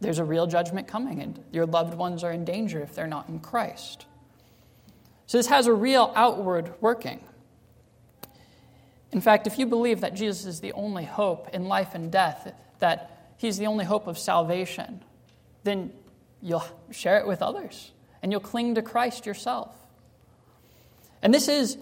there's 0.00 0.18
a 0.18 0.24
real 0.24 0.46
judgment 0.46 0.88
coming, 0.88 1.22
and 1.22 1.42
your 1.52 1.66
loved 1.66 1.94
ones 1.94 2.22
are 2.22 2.32
in 2.32 2.44
danger 2.44 2.80
if 2.80 2.94
they're 2.94 3.06
not 3.06 3.28
in 3.28 3.40
Christ. 3.40 4.06
So, 5.26 5.38
this 5.38 5.48
has 5.48 5.66
a 5.66 5.72
real 5.72 6.12
outward 6.14 6.74
working. 6.80 7.20
In 9.12 9.20
fact, 9.20 9.46
if 9.46 9.58
you 9.58 9.66
believe 9.66 10.02
that 10.02 10.14
Jesus 10.14 10.44
is 10.44 10.60
the 10.60 10.72
only 10.72 11.04
hope 11.04 11.48
in 11.54 11.66
life 11.66 11.94
and 11.94 12.12
death, 12.12 12.52
that 12.80 13.32
he's 13.38 13.56
the 13.56 13.66
only 13.66 13.84
hope 13.84 14.06
of 14.06 14.18
salvation, 14.18 15.02
then 15.64 15.92
you'll 16.42 16.64
share 16.90 17.18
it 17.18 17.26
with 17.26 17.42
others 17.42 17.92
and 18.22 18.30
you'll 18.30 18.40
cling 18.40 18.74
to 18.74 18.82
Christ 18.82 19.26
yourself. 19.26 19.74
And 21.22 21.32
this 21.32 21.48
is 21.48 21.78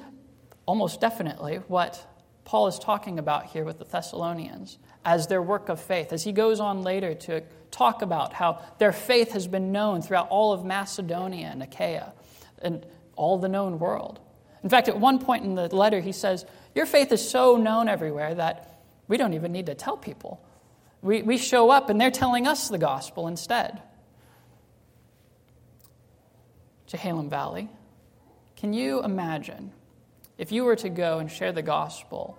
almost 0.67 1.01
definitely 1.01 1.57
what 1.69 2.07
Paul 2.45 2.67
is 2.69 2.79
talking 2.79 3.19
about 3.19 3.47
here 3.47 3.65
with 3.65 3.79
the 3.79 3.85
Thessalonians 3.85 4.79
as 5.05 5.27
their 5.27 5.43
work 5.43 5.69
of 5.69 5.81
faith, 5.81 6.13
as 6.13 6.25
he 6.25 6.33
goes 6.33 6.61
on 6.61 6.83
later 6.83 7.15
to 7.15 7.43
talk 7.71 8.03
about 8.03 8.33
how 8.33 8.63
their 8.79 8.93
faith 8.93 9.33
has 9.33 9.47
been 9.47 9.73
known 9.73 10.01
throughout 10.01 10.29
all 10.29 10.53
of 10.53 10.65
Macedonia 10.65 11.49
and 11.49 11.63
Achaia 11.63 12.13
and 12.63 12.87
all 13.17 13.39
the 13.39 13.49
known 13.49 13.79
world. 13.79 14.21
In 14.63 14.71
fact, 14.71 14.89
at 14.89 14.99
one 14.99 15.19
point 15.19 15.45
in 15.45 15.55
the 15.55 15.75
letter, 15.75 16.01
he 16.01 16.13
says, 16.13 16.47
Your 16.75 16.87
faith 16.87 17.13
is 17.13 17.29
so 17.29 17.57
known 17.57 17.89
everywhere 17.89 18.35
that 18.35 18.81
we 19.09 19.17
don't 19.17 19.35
even 19.35 19.53
need 19.53 19.67
to 19.67 19.75
tell 19.75 19.97
people. 19.97 20.41
We, 21.03 21.23
we 21.23 21.37
show 21.37 21.71
up 21.71 21.91
and 21.91 22.01
they're 22.01 22.11
telling 22.11 22.47
us 22.47 22.69
the 22.69 22.79
gospel 22.79 23.29
instead. 23.29 23.83
Chehalem 26.89 27.29
Valley, 27.29 27.69
can 28.57 28.73
you 28.73 29.03
imagine 29.03 29.73
if 30.39 30.51
you 30.51 30.65
were 30.65 30.77
to 30.77 30.89
go 30.89 31.19
and 31.19 31.31
share 31.31 31.53
the 31.53 31.63
gospel? 31.63 32.39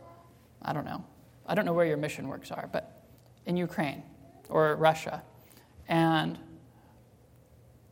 I 0.62 0.74
don't 0.74 0.86
know. 0.86 1.06
I 1.48 1.56
don't 1.56 1.66
know 1.66 1.74
where 1.74 1.86
your 1.86 1.98
mission 1.98 2.28
works 2.28 2.52
are, 2.52 2.70
but 2.72 3.04
in 3.46 3.58
Ukraine 3.58 4.04
or 4.50 4.76
Russia, 4.76 5.24
and 5.88 6.38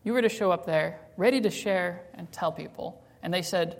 you 0.03 0.13
were 0.13 0.21
to 0.21 0.29
show 0.29 0.51
up 0.51 0.65
there 0.65 0.99
ready 1.17 1.41
to 1.41 1.49
share 1.49 2.03
and 2.15 2.31
tell 2.31 2.51
people, 2.51 3.03
and 3.21 3.33
they 3.33 3.41
said, 3.41 3.79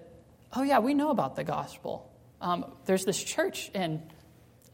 oh, 0.55 0.63
yeah, 0.63 0.79
we 0.79 0.93
know 0.93 1.09
about 1.09 1.35
the 1.35 1.43
gospel. 1.43 2.09
Um, 2.41 2.65
there's 2.85 3.05
this 3.05 3.21
church 3.21 3.69
in 3.73 4.01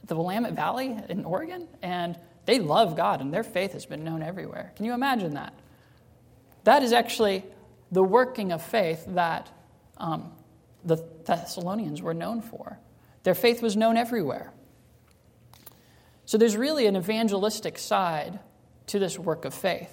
the 0.06 0.16
Willamette 0.16 0.54
Valley 0.54 0.98
in 1.10 1.26
Oregon, 1.26 1.68
and 1.82 2.20
they 2.46 2.60
love 2.60 2.96
God, 2.96 3.22
and 3.22 3.34
their 3.34 3.44
faith 3.44 3.74
has 3.74 3.86
been 3.86 4.04
known 4.04 4.22
everywhere. 4.22 4.74
Can 4.76 4.86
you 4.86 4.94
imagine 4.94 5.36
that? 5.36 5.54
That 6.64 6.84
is 6.84 6.94
actually 6.94 7.46
the 7.92 8.04
working 8.04 8.52
of 8.52 8.62
faith 8.62 9.06
that 9.10 9.50
um, 9.98 10.32
the 10.84 10.98
Thessalonians 11.26 12.02
were 12.02 12.14
known 12.14 12.42
for. 12.42 12.80
Their 13.24 13.36
faith 13.36 13.62
was 13.62 13.76
known 13.76 13.98
everywhere. 13.98 14.52
So 16.30 16.38
there's 16.38 16.56
really 16.56 16.86
an 16.86 16.96
evangelistic 16.96 17.80
side 17.80 18.38
to 18.86 19.00
this 19.00 19.18
work 19.18 19.46
of 19.46 19.54
faith. 19.56 19.90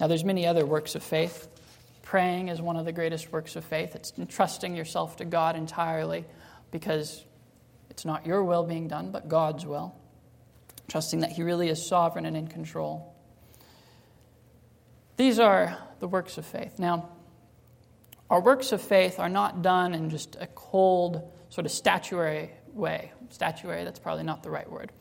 Now, 0.00 0.06
there's 0.06 0.24
many 0.24 0.46
other 0.46 0.64
works 0.64 0.94
of 0.94 1.02
faith. 1.02 1.48
Praying 2.00 2.48
is 2.48 2.62
one 2.62 2.78
of 2.78 2.86
the 2.86 2.92
greatest 2.92 3.30
works 3.30 3.56
of 3.56 3.64
faith. 3.66 3.94
It's 3.94 4.14
entrusting 4.16 4.74
yourself 4.74 5.16
to 5.16 5.26
God 5.26 5.54
entirely 5.54 6.24
because 6.70 7.22
it's 7.90 8.06
not 8.06 8.24
your 8.24 8.42
will 8.42 8.64
being 8.64 8.88
done, 8.88 9.10
but 9.10 9.28
God's 9.28 9.66
will. 9.66 9.94
Trusting 10.88 11.20
that 11.20 11.32
He 11.32 11.42
really 11.42 11.68
is 11.68 11.86
sovereign 11.86 12.24
and 12.24 12.34
in 12.34 12.48
control. 12.48 13.14
These 15.18 15.38
are 15.40 15.76
the 16.00 16.08
works 16.08 16.38
of 16.38 16.46
faith. 16.46 16.78
Now, 16.78 17.10
our 18.30 18.40
works 18.40 18.72
of 18.72 18.80
faith 18.80 19.18
are 19.18 19.28
not 19.28 19.60
done 19.60 19.92
in 19.92 20.08
just 20.08 20.38
a 20.40 20.46
cold, 20.46 21.30
sort 21.50 21.66
of 21.66 21.70
statuary 21.70 22.50
way. 22.74 23.12
Statuary, 23.30 23.84
that's 23.84 23.98
probably 23.98 24.24
not 24.24 24.42
the 24.42 24.50
right 24.50 24.70
word. 24.70 24.92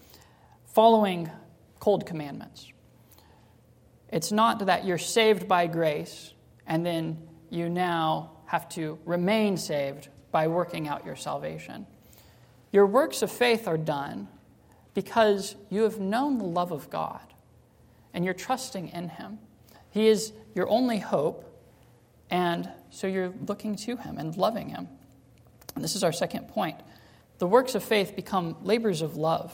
Following 0.66 1.30
cold 1.80 2.06
commandments. 2.06 2.68
It's 4.10 4.32
not 4.32 4.66
that 4.66 4.86
you're 4.86 4.98
saved 4.98 5.48
by 5.48 5.68
grace 5.68 6.34
and 6.68 6.86
then 6.86 7.28
you 7.50 7.70
now 7.70 8.32
have 8.46 8.70
to 8.70 9.00
remain 9.06 9.58
saved 9.58 10.10
by 10.32 10.48
working 10.48 10.88
out 10.88 11.06
your 11.06 11.16
salvation. 11.16 11.86
Your 12.72 12.86
works 12.86 13.22
of 13.22 13.32
faith 13.32 13.68
are 13.68 13.78
done 13.78 14.28
because 14.94 15.56
you 15.70 15.84
have 15.84 16.00
known 16.00 16.38
the 16.38 16.46
love 16.46 16.72
of 16.72 16.90
God 16.90 17.22
and 18.14 18.24
you're 18.24 18.34
trusting 18.34 18.90
in 18.90 19.10
Him. 19.10 19.40
He 19.94 20.08
is 20.08 20.34
your 20.56 20.68
only 20.70 20.98
hope, 20.98 21.50
And 22.30 22.70
so 22.90 23.06
you're 23.06 23.34
looking 23.48 23.76
to 23.76 23.96
him 23.96 24.18
and 24.18 24.36
loving 24.36 24.70
him. 24.70 24.88
And 25.76 25.84
this 25.84 25.96
is 25.96 26.04
our 26.04 26.12
second 26.12 26.48
point. 26.48 26.78
The 27.44 27.48
works 27.48 27.76
of 27.76 27.84
faith 27.84 28.16
become 28.16 28.56
labors 28.64 29.02
of 29.02 29.18
love. 29.18 29.54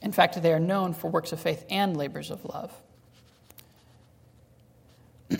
In 0.00 0.12
fact, 0.12 0.40
they 0.40 0.52
are 0.52 0.60
known 0.60 0.94
for 0.94 1.10
works 1.10 1.32
of 1.32 1.40
faith 1.40 1.64
and 1.68 1.96
labors 1.96 2.30
of 2.30 2.44
love. 2.44 2.72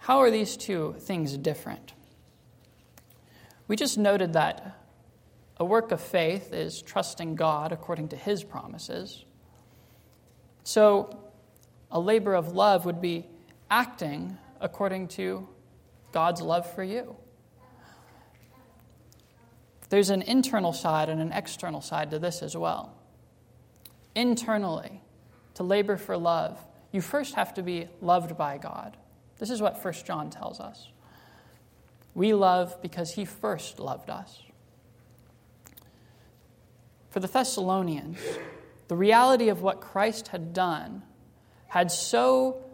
How 0.00 0.18
are 0.18 0.30
these 0.32 0.56
two 0.56 0.96
things 0.98 1.36
different? 1.36 1.92
We 3.68 3.76
just 3.76 3.96
noted 3.96 4.32
that 4.32 4.76
a 5.56 5.64
work 5.64 5.92
of 5.92 6.00
faith 6.00 6.52
is 6.52 6.82
trusting 6.82 7.36
God 7.36 7.70
according 7.70 8.08
to 8.08 8.16
his 8.16 8.42
promises. 8.42 9.24
So, 10.64 11.30
a 11.92 12.00
labor 12.00 12.34
of 12.34 12.56
love 12.56 12.84
would 12.86 13.00
be 13.00 13.26
acting 13.70 14.36
according 14.60 15.06
to 15.10 15.46
God's 16.10 16.42
love 16.42 16.68
for 16.74 16.82
you. 16.82 17.14
There's 19.92 20.08
an 20.08 20.22
internal 20.22 20.72
side 20.72 21.10
and 21.10 21.20
an 21.20 21.32
external 21.32 21.82
side 21.82 22.12
to 22.12 22.18
this 22.18 22.40
as 22.40 22.56
well. 22.56 22.94
Internally, 24.14 25.02
to 25.52 25.64
labor 25.64 25.98
for 25.98 26.16
love, 26.16 26.58
you 26.92 27.02
first 27.02 27.34
have 27.34 27.52
to 27.52 27.62
be 27.62 27.88
loved 28.00 28.38
by 28.38 28.56
God. 28.56 28.96
This 29.38 29.50
is 29.50 29.60
what 29.60 29.84
1 29.84 29.92
John 30.06 30.30
tells 30.30 30.60
us. 30.60 30.88
We 32.14 32.32
love 32.32 32.80
because 32.80 33.12
he 33.12 33.26
first 33.26 33.78
loved 33.78 34.08
us. 34.08 34.42
For 37.10 37.20
the 37.20 37.28
Thessalonians, 37.28 38.18
the 38.88 38.96
reality 38.96 39.50
of 39.50 39.60
what 39.60 39.82
Christ 39.82 40.28
had 40.28 40.54
done 40.54 41.02
had 41.68 41.92
so 41.92 42.64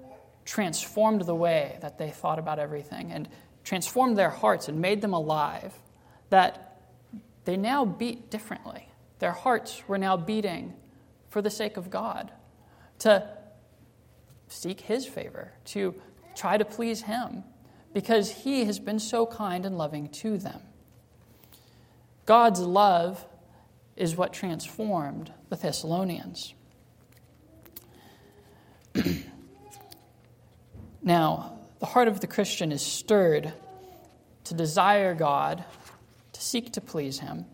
transformed 0.44 1.22
the 1.22 1.34
way 1.34 1.78
that 1.80 1.98
they 1.98 2.10
thought 2.10 2.38
about 2.38 2.60
everything 2.60 3.10
and 3.10 3.28
transformed 3.64 4.16
their 4.16 4.30
hearts 4.30 4.68
and 4.68 4.80
made 4.80 5.00
them 5.00 5.14
alive 5.14 5.74
that 6.30 6.67
they 7.48 7.56
now 7.56 7.82
beat 7.86 8.30
differently. 8.30 8.90
Their 9.20 9.32
hearts 9.32 9.82
were 9.88 9.96
now 9.96 10.18
beating 10.18 10.74
for 11.30 11.40
the 11.40 11.48
sake 11.48 11.78
of 11.78 11.88
God, 11.88 12.30
to 12.98 13.26
seek 14.48 14.82
His 14.82 15.06
favor, 15.06 15.52
to 15.68 15.94
try 16.36 16.58
to 16.58 16.66
please 16.66 17.00
Him, 17.00 17.44
because 17.94 18.30
He 18.30 18.66
has 18.66 18.78
been 18.78 18.98
so 18.98 19.24
kind 19.24 19.64
and 19.64 19.78
loving 19.78 20.10
to 20.10 20.36
them. 20.36 20.60
God's 22.26 22.60
love 22.60 23.24
is 23.96 24.14
what 24.14 24.34
transformed 24.34 25.32
the 25.48 25.56
Thessalonians. 25.56 26.52
now, 31.02 31.60
the 31.78 31.86
heart 31.86 32.08
of 32.08 32.20
the 32.20 32.26
Christian 32.26 32.72
is 32.72 32.82
stirred 32.82 33.54
to 34.44 34.52
desire 34.52 35.14
God, 35.14 35.64
to 36.38 36.44
seek 36.44 36.72
to 36.74 36.80
please 36.80 37.18
Him, 37.18 37.46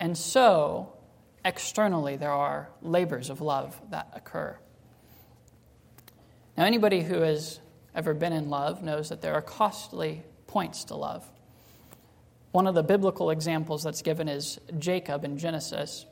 and 0.00 0.16
so 0.16 0.94
externally 1.44 2.16
there 2.16 2.32
are 2.32 2.70
labors 2.80 3.28
of 3.28 3.42
love 3.42 3.78
that 3.90 4.08
occur. 4.14 4.56
Now, 6.56 6.64
anybody 6.64 7.02
who 7.02 7.20
has 7.20 7.60
ever 7.94 8.14
been 8.14 8.32
in 8.32 8.48
love 8.48 8.82
knows 8.82 9.10
that 9.10 9.20
there 9.20 9.34
are 9.34 9.42
costly 9.42 10.22
points 10.46 10.84
to 10.84 10.96
love. 10.96 11.24
One 12.52 12.66
of 12.66 12.74
the 12.74 12.82
biblical 12.82 13.30
examples 13.30 13.82
that's 13.82 14.00
given 14.00 14.28
is 14.28 14.58
Jacob 14.78 15.24
in 15.24 15.36
Genesis, 15.36 16.06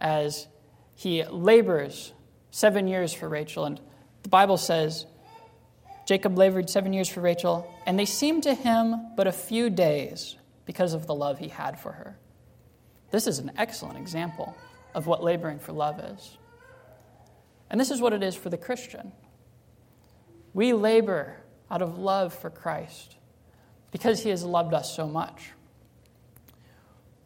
as 0.00 0.48
he 0.96 1.22
labors 1.24 2.12
seven 2.50 2.88
years 2.88 3.12
for 3.12 3.28
Rachel. 3.28 3.66
And 3.66 3.80
the 4.24 4.28
Bible 4.28 4.56
says 4.56 5.06
Jacob 6.06 6.36
labored 6.36 6.68
seven 6.68 6.92
years 6.92 7.08
for 7.08 7.20
Rachel, 7.20 7.72
and 7.86 7.96
they 7.96 8.04
seemed 8.04 8.42
to 8.44 8.54
him 8.54 8.96
but 9.14 9.28
a 9.28 9.32
few 9.32 9.70
days 9.70 10.36
because 10.64 10.94
of 10.94 11.06
the 11.06 11.14
love 11.14 11.38
he 11.38 11.48
had 11.48 11.78
for 11.78 11.92
her. 11.92 12.18
This 13.10 13.26
is 13.26 13.38
an 13.38 13.52
excellent 13.56 13.98
example 13.98 14.56
of 14.94 15.06
what 15.06 15.22
laboring 15.22 15.58
for 15.58 15.72
love 15.72 16.00
is. 16.00 16.36
And 17.70 17.80
this 17.80 17.90
is 17.90 18.00
what 18.00 18.12
it 18.12 18.22
is 18.22 18.34
for 18.34 18.50
the 18.50 18.58
Christian. 18.58 19.12
We 20.54 20.72
labor 20.72 21.36
out 21.70 21.82
of 21.82 21.98
love 21.98 22.34
for 22.34 22.50
Christ 22.50 23.16
because 23.90 24.22
he 24.22 24.30
has 24.30 24.44
loved 24.44 24.74
us 24.74 24.94
so 24.94 25.06
much. 25.06 25.50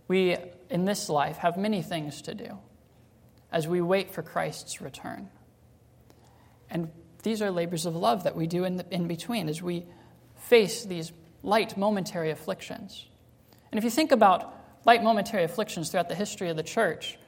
We, 0.08 0.36
in 0.70 0.84
this 0.84 1.08
life, 1.08 1.38
have 1.38 1.56
many 1.56 1.82
things 1.82 2.22
to 2.22 2.34
do 2.34 2.58
as 3.50 3.66
we 3.66 3.80
wait 3.80 4.12
for 4.12 4.22
Christ's 4.22 4.80
return. 4.80 5.28
And 6.70 6.90
these 7.22 7.42
are 7.42 7.50
labors 7.50 7.86
of 7.86 7.96
love 7.96 8.24
that 8.24 8.36
we 8.36 8.46
do 8.46 8.64
in, 8.64 8.76
the, 8.76 8.86
in 8.90 9.08
between 9.08 9.48
as 9.48 9.62
we 9.62 9.86
face 10.36 10.84
these 10.84 11.12
light 11.42 11.76
momentary 11.76 12.30
afflictions. 12.30 13.08
And 13.70 13.78
if 13.78 13.84
you 13.84 13.90
think 13.90 14.12
about 14.12 14.54
light 14.84 15.02
momentary 15.02 15.44
afflictions 15.44 15.90
throughout 15.90 16.08
the 16.08 16.14
history 16.14 16.48
of 16.48 16.56
the 16.56 16.62
church, 16.62 17.18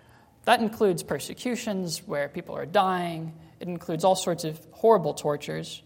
that 0.45 0.61
includes 0.61 1.03
persecutions 1.03 2.03
where 2.07 2.29
people 2.29 2.57
are 2.57 2.67
dying, 2.67 3.35
it 3.61 3.69
includes 3.69 4.05
all 4.05 4.15
sorts 4.15 4.45
of 4.45 4.59
horrible 4.73 5.15
tortures. 5.15 5.83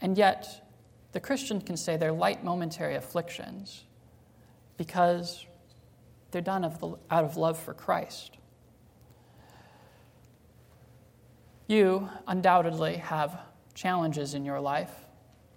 And 0.00 0.18
yet, 0.18 0.68
the 1.12 1.20
Christian 1.20 1.60
can 1.60 1.76
say 1.76 1.96
they're 1.96 2.12
light 2.12 2.44
momentary 2.44 2.94
afflictions 2.94 3.84
because 4.76 5.46
they're 6.30 6.42
done 6.42 6.64
out 6.64 7.24
of 7.24 7.36
love 7.36 7.58
for 7.58 7.72
Christ. 7.72 8.36
You 11.66 12.10
undoubtedly 12.26 12.96
have 12.96 13.40
challenges 13.74 14.34
in 14.34 14.44
your 14.44 14.60
life, 14.60 14.92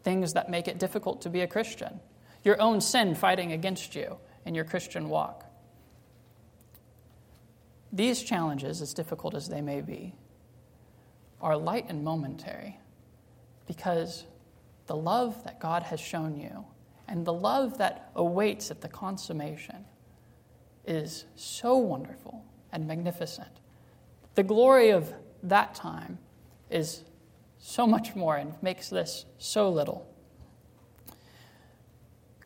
things 0.04 0.34
that 0.34 0.50
make 0.50 0.68
it 0.68 0.80
difficult 0.80 1.22
to 1.24 1.30
be 1.30 1.42
a 1.42 1.48
Christian, 1.48 2.00
your 2.48 2.60
own 2.62 2.82
sin 2.82 3.14
fighting 3.14 3.52
against 3.52 3.94
you 3.94 4.18
in 4.46 4.56
your 4.56 4.64
Christian 4.64 5.10
walk. 5.10 5.44
These 7.92 8.24
challenges, 8.24 8.82
as 8.82 8.94
difficult 8.94 9.36
as 9.36 9.50
they 9.50 9.62
may 9.62 9.82
be, 9.82 10.16
are 11.42 11.58
light 11.58 11.86
and 11.90 12.04
momentary 12.04 12.80
because 13.68 14.26
the 14.88 14.96
love 14.96 15.44
that 15.44 15.60
God 15.60 15.84
has 15.84 16.00
shown 16.00 16.40
you 16.40 16.66
and 17.08 17.26
the 17.26 17.34
love 17.34 17.78
that 17.78 18.12
awaits 18.16 18.72
at 18.72 18.82
the 18.82 18.88
consummation 18.88 19.86
is 20.86 21.26
so 21.36 21.78
wonderful 21.78 22.46
and 22.72 22.88
magnificent. 22.88 23.60
The 24.36 24.44
glory 24.44 24.90
of 24.92 25.14
that 25.44 25.76
time 25.76 26.18
is 26.70 27.04
so 27.60 27.86
much 27.86 28.16
more 28.16 28.38
and 28.38 28.54
makes 28.62 28.90
this 28.90 29.26
so 29.38 29.70
little. 29.70 30.08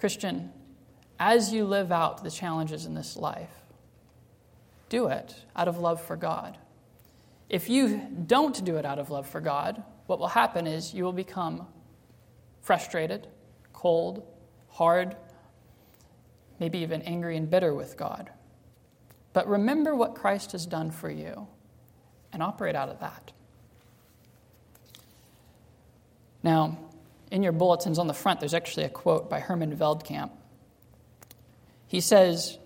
Christian, 0.01 0.51
as 1.19 1.53
you 1.53 1.63
live 1.63 1.91
out 1.91 2.23
the 2.23 2.31
challenges 2.31 2.87
in 2.87 2.95
this 2.95 3.15
life, 3.15 3.51
do 4.89 5.05
it 5.09 5.35
out 5.55 5.67
of 5.67 5.77
love 5.77 6.01
for 6.01 6.15
God. 6.15 6.57
If 7.49 7.69
you 7.69 8.01
don't 8.25 8.65
do 8.65 8.77
it 8.77 8.85
out 8.85 8.97
of 8.97 9.11
love 9.11 9.27
for 9.27 9.39
God, 9.39 9.83
what 10.07 10.17
will 10.17 10.29
happen 10.29 10.65
is 10.65 10.91
you 10.91 11.03
will 11.03 11.13
become 11.13 11.67
frustrated, 12.63 13.27
cold, 13.73 14.25
hard, 14.69 15.15
maybe 16.59 16.79
even 16.79 17.03
angry 17.03 17.37
and 17.37 17.47
bitter 17.47 17.71
with 17.71 17.95
God. 17.95 18.31
But 19.33 19.47
remember 19.47 19.95
what 19.95 20.15
Christ 20.15 20.53
has 20.53 20.65
done 20.65 20.89
for 20.89 21.11
you 21.11 21.45
and 22.33 22.41
operate 22.41 22.75
out 22.75 22.89
of 22.89 23.01
that. 23.01 23.31
Now, 26.41 26.79
in 27.31 27.41
your 27.41 27.53
bulletins 27.53 27.97
on 27.97 28.07
the 28.07 28.13
front, 28.13 28.41
there's 28.41 28.53
actually 28.53 28.83
a 28.83 28.89
quote 28.89 29.29
by 29.29 29.39
Herman 29.39 29.75
Veldkamp. 29.75 30.31
He 31.87 32.01
says, 32.01 32.59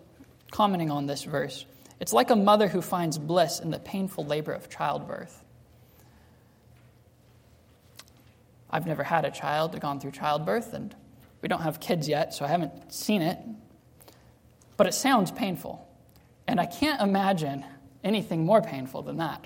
commenting 0.51 0.91
on 0.91 1.05
this 1.05 1.23
verse, 1.23 1.65
it's 1.99 2.11
like 2.11 2.29
a 2.31 2.35
mother 2.35 2.67
who 2.67 2.81
finds 2.81 3.17
bliss 3.17 3.59
in 3.59 3.71
the 3.71 3.79
painful 3.79 4.25
labor 4.25 4.51
of 4.51 4.69
childbirth. 4.69 5.43
I've 8.69 8.87
never 8.87 9.03
had 9.03 9.23
a 9.23 9.31
child, 9.31 9.79
gone 9.79 9.99
through 9.99 10.11
childbirth, 10.11 10.73
and 10.73 10.93
we 11.41 11.47
don't 11.47 11.61
have 11.61 11.79
kids 11.79 12.09
yet, 12.09 12.33
so 12.33 12.43
I 12.43 12.49
haven't 12.49 12.91
seen 12.91 13.21
it. 13.21 13.37
But 14.75 14.87
it 14.87 14.93
sounds 14.93 15.31
painful. 15.31 15.87
And 16.47 16.59
I 16.59 16.65
can't 16.65 17.01
imagine 17.01 17.63
anything 18.03 18.45
more 18.45 18.61
painful 18.61 19.03
than 19.03 19.17
that. 19.17 19.45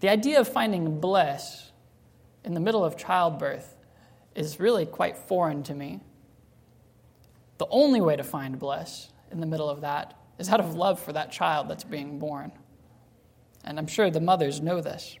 The 0.00 0.10
idea 0.10 0.40
of 0.40 0.48
finding 0.48 1.00
bliss 1.00 1.67
in 2.44 2.54
the 2.54 2.60
middle 2.60 2.84
of 2.84 2.96
childbirth 2.96 3.76
is 4.34 4.60
really 4.60 4.86
quite 4.86 5.16
foreign 5.16 5.62
to 5.64 5.74
me. 5.74 6.00
The 7.58 7.66
only 7.70 8.00
way 8.00 8.16
to 8.16 8.22
find 8.22 8.58
bliss 8.58 9.08
in 9.30 9.40
the 9.40 9.46
middle 9.46 9.68
of 9.68 9.80
that 9.80 10.16
is 10.38 10.48
out 10.48 10.60
of 10.60 10.74
love 10.74 11.00
for 11.00 11.12
that 11.12 11.32
child 11.32 11.68
that's 11.68 11.84
being 11.84 12.18
born. 12.18 12.52
And 13.64 13.78
I'm 13.78 13.88
sure 13.88 14.10
the 14.10 14.20
mothers 14.20 14.60
know 14.60 14.80
this. 14.80 15.18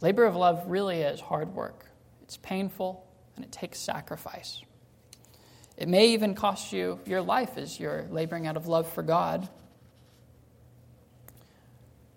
Labor 0.00 0.24
of 0.24 0.36
love 0.36 0.64
really 0.66 1.00
is 1.00 1.20
hard 1.20 1.54
work, 1.54 1.86
it's 2.22 2.36
painful, 2.36 3.06
and 3.36 3.44
it 3.44 3.52
takes 3.52 3.78
sacrifice. 3.78 4.62
It 5.76 5.88
may 5.88 6.08
even 6.08 6.34
cost 6.34 6.72
you 6.72 7.00
your 7.06 7.22
life 7.22 7.56
as 7.56 7.80
you're 7.80 8.06
laboring 8.10 8.46
out 8.46 8.56
of 8.56 8.68
love 8.68 8.92
for 8.92 9.02
God. 9.02 9.48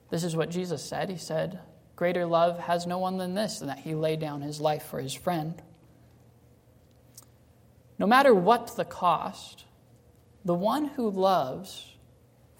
This 0.10 0.24
is 0.24 0.36
what 0.36 0.50
Jesus 0.50 0.84
said. 0.84 1.10
He 1.10 1.17
said, 1.17 1.60
Greater 1.96 2.26
love 2.26 2.60
has 2.60 2.86
no 2.86 2.98
one 2.98 3.18
than 3.18 3.36
this, 3.36 3.60
that 3.60 3.80
he 3.80 3.96
lay 3.96 4.16
down 4.16 4.42
his 4.42 4.60
life 4.60 4.84
for 4.84 5.00
his 5.00 5.14
friend. 5.14 5.62
No 7.98 8.06
matter 8.06 8.34
what 8.34 8.76
the 8.76 8.84
cost, 8.84 9.64
the 10.44 10.54
one 10.54 10.86
who 10.86 11.10
loves 11.10 11.96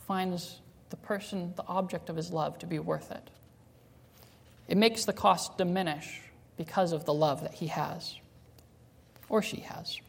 finds 0.08 0.62
the 0.90 0.96
person, 0.96 1.54
the 1.56 1.66
object 1.68 2.10
of 2.10 2.16
his 2.16 2.32
love, 2.32 2.58
to 2.60 2.66
be 2.66 2.80
worth 2.80 3.12
it. 3.12 3.30
It 4.68 4.78
makes 4.78 5.06
the 5.06 5.14
cost 5.14 5.58
diminish 5.58 6.22
because 6.58 6.94
of 6.94 7.06
the 7.06 7.14
love 7.14 7.42
that 7.42 7.56
he 7.56 7.68
has, 7.68 8.16
or 9.28 9.42
she 9.42 9.58
has. 9.58 10.00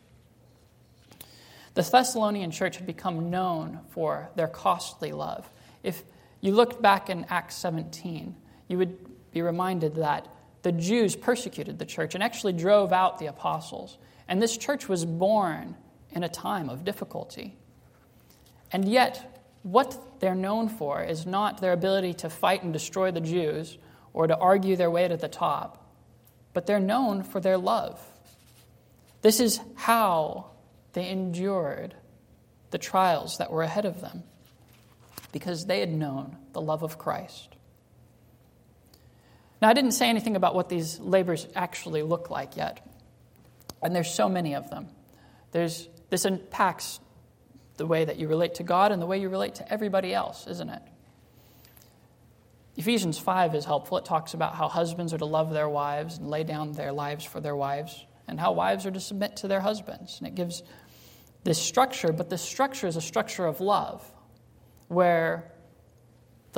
The 1.74 1.82
Thessalonian 1.82 2.52
church 2.52 2.76
had 2.76 2.86
become 2.86 3.30
known 3.30 3.80
for 3.90 4.30
their 4.36 4.48
costly 4.48 5.12
love. 5.12 5.50
If 5.82 6.04
you 6.40 6.52
looked 6.52 6.80
back 6.80 7.10
in 7.10 7.26
Acts 7.28 7.56
17, 7.56 8.34
you 8.68 8.78
would 8.78 8.96
be 9.36 9.42
reminded 9.42 9.96
that 9.96 10.26
the 10.62 10.72
Jews 10.72 11.14
persecuted 11.14 11.78
the 11.78 11.84
church 11.84 12.14
and 12.14 12.24
actually 12.24 12.54
drove 12.54 12.90
out 12.90 13.18
the 13.18 13.26
apostles. 13.26 13.98
And 14.26 14.40
this 14.40 14.56
church 14.56 14.88
was 14.88 15.04
born 15.04 15.76
in 16.10 16.22
a 16.22 16.28
time 16.28 16.70
of 16.70 16.84
difficulty. 16.84 17.54
And 18.72 18.88
yet, 18.88 19.42
what 19.62 20.20
they're 20.20 20.34
known 20.34 20.70
for 20.70 21.04
is 21.04 21.26
not 21.26 21.60
their 21.60 21.74
ability 21.74 22.14
to 22.14 22.30
fight 22.30 22.62
and 22.62 22.72
destroy 22.72 23.10
the 23.10 23.20
Jews 23.20 23.76
or 24.14 24.26
to 24.26 24.34
argue 24.38 24.74
their 24.74 24.90
way 24.90 25.06
to 25.06 25.18
the 25.18 25.28
top, 25.28 25.86
but 26.54 26.64
they're 26.64 26.80
known 26.80 27.22
for 27.22 27.38
their 27.38 27.58
love. 27.58 28.00
This 29.20 29.38
is 29.38 29.60
how 29.74 30.52
they 30.94 31.10
endured 31.10 31.94
the 32.70 32.78
trials 32.78 33.36
that 33.36 33.52
were 33.52 33.62
ahead 33.62 33.84
of 33.84 34.00
them 34.00 34.22
because 35.30 35.66
they 35.66 35.80
had 35.80 35.92
known 35.92 36.38
the 36.54 36.62
love 36.62 36.82
of 36.82 36.96
Christ. 36.96 37.55
Now, 39.60 39.68
I 39.68 39.72
didn't 39.72 39.92
say 39.92 40.08
anything 40.08 40.36
about 40.36 40.54
what 40.54 40.68
these 40.68 40.98
labors 40.98 41.46
actually 41.54 42.02
look 42.02 42.30
like 42.30 42.56
yet, 42.56 42.86
and 43.82 43.94
there's 43.94 44.12
so 44.12 44.28
many 44.28 44.54
of 44.54 44.68
them. 44.70 44.88
There's, 45.52 45.88
this 46.10 46.24
impacts 46.24 47.00
the 47.76 47.86
way 47.86 48.04
that 48.04 48.16
you 48.16 48.28
relate 48.28 48.56
to 48.56 48.62
God 48.62 48.92
and 48.92 49.00
the 49.00 49.06
way 49.06 49.18
you 49.18 49.28
relate 49.28 49.56
to 49.56 49.72
everybody 49.72 50.12
else, 50.12 50.46
isn't 50.46 50.68
it? 50.68 50.82
Ephesians 52.76 53.18
5 53.18 53.54
is 53.54 53.64
helpful. 53.64 53.96
It 53.96 54.04
talks 54.04 54.34
about 54.34 54.54
how 54.54 54.68
husbands 54.68 55.14
are 55.14 55.18
to 55.18 55.24
love 55.24 55.50
their 55.52 55.68
wives 55.68 56.18
and 56.18 56.28
lay 56.28 56.44
down 56.44 56.72
their 56.72 56.92
lives 56.92 57.24
for 57.24 57.40
their 57.40 57.56
wives, 57.56 58.04
and 58.28 58.38
how 58.38 58.52
wives 58.52 58.84
are 58.84 58.90
to 58.90 59.00
submit 59.00 59.36
to 59.36 59.48
their 59.48 59.60
husbands. 59.60 60.18
And 60.18 60.28
it 60.28 60.34
gives 60.34 60.62
this 61.44 61.60
structure, 61.62 62.12
but 62.12 62.28
this 62.28 62.42
structure 62.42 62.86
is 62.86 62.96
a 62.96 63.00
structure 63.00 63.46
of 63.46 63.60
love, 63.60 64.04
where 64.88 65.50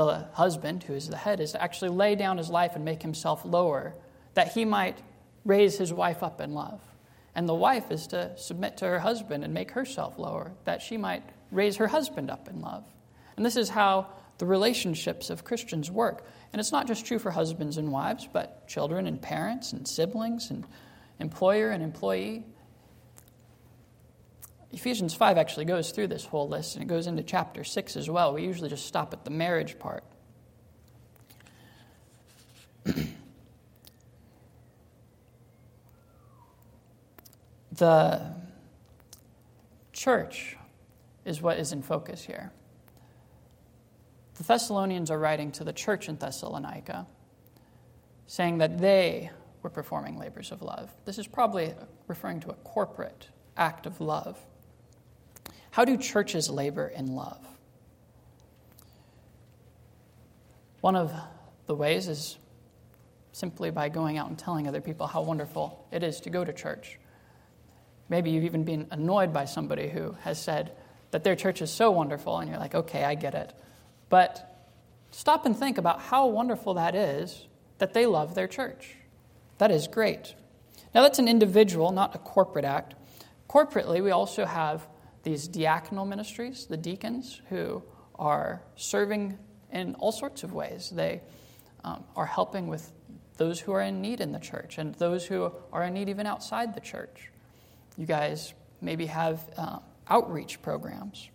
the 0.07 0.29
husband, 0.33 0.85
who 0.85 0.95
is 0.95 1.09
the 1.09 1.17
head, 1.17 1.41
is 1.41 1.53
to 1.53 1.63
actually 1.63 1.91
lay 1.91 2.15
down 2.15 2.39
his 2.39 2.51
life 2.51 2.77
and 2.77 2.85
make 2.85 3.03
himself 3.03 3.45
lower, 3.45 3.95
that 4.35 4.53
he 4.53 4.65
might 4.65 4.99
raise 5.45 5.77
his 5.77 5.93
wife 5.93 6.23
up 6.23 6.41
in 6.41 6.53
love. 6.55 6.81
And 7.35 7.49
the 7.49 7.55
wife 7.55 7.91
is 7.91 8.07
to 8.09 8.37
submit 8.37 8.77
to 8.79 8.87
her 8.87 9.01
husband 9.01 9.45
and 9.45 9.53
make 9.53 9.73
herself 9.73 10.19
lower, 10.19 10.53
that 10.65 10.83
she 10.83 10.97
might 10.97 11.25
raise 11.51 11.77
her 11.77 11.89
husband 11.89 12.31
up 12.31 12.49
in 12.49 12.61
love. 12.61 12.85
And 13.37 13.45
this 13.45 13.57
is 13.57 13.69
how 13.69 14.09
the 14.39 14.47
relationships 14.47 15.31
of 15.31 15.45
Christians 15.45 15.91
work. 15.91 16.25
And 16.53 16.61
it's 16.61 16.73
not 16.73 16.87
just 16.87 17.05
true 17.05 17.19
for 17.19 17.31
husbands 17.31 17.77
and 17.77 17.91
wives, 17.91 18.29
but 18.33 18.69
children 18.69 19.07
and 19.07 19.21
parents 19.21 19.73
and 19.73 19.87
siblings 19.87 20.51
and 20.51 20.65
employer 21.19 21.71
and 21.71 21.83
employee. 21.83 22.45
Ephesians 24.73 25.15
5 25.15 25.39
actually 25.39 25.65
goes 25.65 25.91
through 25.93 26.09
this 26.09 26.27
whole 26.27 26.49
list 26.49 26.75
and 26.77 26.85
it 26.85 26.89
goes 26.89 27.07
into 27.07 27.23
chapter 27.23 27.65
6 27.65 27.97
as 27.97 28.11
well. 28.11 28.35
We 28.35 28.43
usually 28.43 28.69
just 28.69 28.87
stop 28.87 29.15
at 29.15 29.25
the 29.25 29.31
marriage 29.31 29.79
part. 29.79 30.05
the 37.73 38.35
church 39.93 40.57
is 41.25 41.41
what 41.41 41.59
is 41.59 41.73
in 41.73 41.83
focus 41.83 42.25
here. 42.25 42.53
The 44.35 44.45
Thessalonians 44.45 45.11
are 45.11 45.19
writing 45.19 45.51
to 45.53 45.65
the 45.65 45.73
church 45.73 46.09
in 46.09 46.17
Thessalonica, 46.17 47.07
saying 48.27 48.59
that 48.59 48.79
they 48.79 49.31
were 49.63 49.71
performing 49.71 50.19
labors 50.19 50.53
of 50.53 50.63
love. 50.63 50.95
This 51.05 51.19
is 51.19 51.27
probably 51.27 51.75
referring 52.07 52.41
to 52.41 52.51
a 52.51 52.55
corporate 52.55 53.29
act 53.57 53.87
of 53.87 54.01
love. 54.01 54.39
How 55.79 55.85
do 55.85 55.97
churches 55.97 56.51
labor 56.51 56.88
in 56.88 57.14
love? 57.14 57.38
One 60.81 60.97
of 60.97 61.14
the 61.67 61.75
ways 61.77 62.09
is 62.09 62.37
simply 63.31 63.71
by 63.71 63.88
going 63.88 64.19
out 64.19 64.29
and 64.29 64.37
telling 64.37 64.67
other 64.67 64.81
people 64.81 65.07
how 65.07 65.23
wonderful 65.23 65.87
it 65.93 66.03
is 66.03 66.19
to 66.23 66.31
go 66.31 66.45
to 66.45 66.53
church. 66.53 66.99
Maybe 68.09 68.33
you've 68.33 68.43
even 68.43 68.64
been 68.64 68.88
annoyed 68.91 69.33
by 69.33 69.45
somebody 69.45 69.88
who 69.88 70.17
has 70.23 70.43
said 70.43 70.73
that 71.12 71.23
their 71.23 71.37
church 71.37 71.62
is 71.62 71.71
so 71.71 71.93
wonderful, 71.93 72.38
and 72.38 72.51
you're 72.51 72.59
like, 72.59 72.75
okay, 72.75 73.05
I 73.05 73.14
get 73.14 73.37
it. 73.37 73.53
But 74.09 74.67
stop 75.12 75.47
and 75.47 75.57
think 75.57 75.79
about 75.79 76.01
how 76.01 76.27
wonderful 76.27 76.75
that 76.75 76.97
is 76.97 77.47
that 77.79 77.95
they 77.95 78.05
love 78.05 78.35
their 78.35 78.49
church. 78.49 78.97
That 79.59 79.71
is 79.71 79.87
great. 79.87 80.35
Now, 80.93 81.03
that's 81.03 81.21
an 81.21 81.29
individual, 81.29 81.93
not 81.93 82.17
a 82.17 82.19
corporate 82.19 82.64
act. 82.64 82.97
Corporately, 83.49 84.03
we 84.03 84.11
also 84.11 84.45
have 84.45 84.85
these 85.29 85.47
diaconal 85.47 86.09
ministries, 86.09 86.67
the 86.67 86.77
deacons, 86.77 87.43
who 87.51 87.83
are 88.19 88.62
serving 88.77 89.38
in 89.71 89.95
all 89.97 90.11
sorts 90.11 90.43
of 90.43 90.55
ways. 90.55 90.91
They 90.91 91.21
um, 91.85 92.03
are 92.17 92.25
helping 92.25 92.67
with 92.67 92.91
those 93.37 93.61
who 93.61 93.73
are 93.73 93.83
in 93.83 94.01
need 94.01 94.23
in 94.23 94.33
the 94.33 94.38
church 94.38 94.79
and 94.79 94.95
those 94.95 95.27
who 95.27 95.53
are 95.71 95.85
in 95.85 95.93
need 95.95 96.09
even 96.09 96.27
outside 96.27 96.75
the 96.75 96.81
church. 96.81 97.31
You 97.99 98.07
guys 98.07 98.55
maybe 98.81 99.05
have 99.07 99.41
uh, 99.59 99.81
outreach 100.09 100.62
programs. 100.62 101.29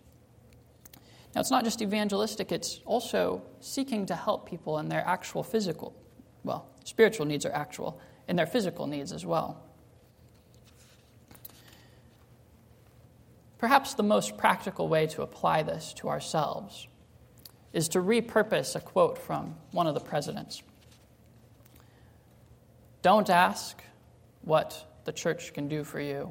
Now, 1.34 1.40
it's 1.40 1.50
not 1.52 1.62
just 1.62 1.80
evangelistic, 1.80 2.50
it's 2.50 2.80
also 2.84 3.42
seeking 3.60 4.06
to 4.06 4.16
help 4.16 4.48
people 4.48 4.78
in 4.78 4.88
their 4.88 5.06
actual 5.06 5.44
physical, 5.44 5.94
well, 6.42 6.68
spiritual 6.84 7.26
needs 7.26 7.46
are 7.46 7.52
actual, 7.52 8.00
in 8.28 8.34
their 8.34 8.46
physical 8.46 8.86
needs 8.86 9.12
as 9.12 9.24
well. 9.24 9.62
Perhaps 13.64 13.94
the 13.94 14.02
most 14.02 14.36
practical 14.36 14.88
way 14.88 15.06
to 15.06 15.22
apply 15.22 15.62
this 15.62 15.94
to 15.94 16.10
ourselves 16.10 16.86
is 17.72 17.88
to 17.88 17.98
repurpose 18.00 18.76
a 18.76 18.80
quote 18.80 19.16
from 19.16 19.56
one 19.70 19.86
of 19.86 19.94
the 19.94 20.00
presidents. 20.00 20.62
Don't 23.00 23.30
ask 23.30 23.82
what 24.42 24.86
the 25.06 25.12
church 25.12 25.54
can 25.54 25.66
do 25.66 25.82
for 25.82 25.98
you, 25.98 26.30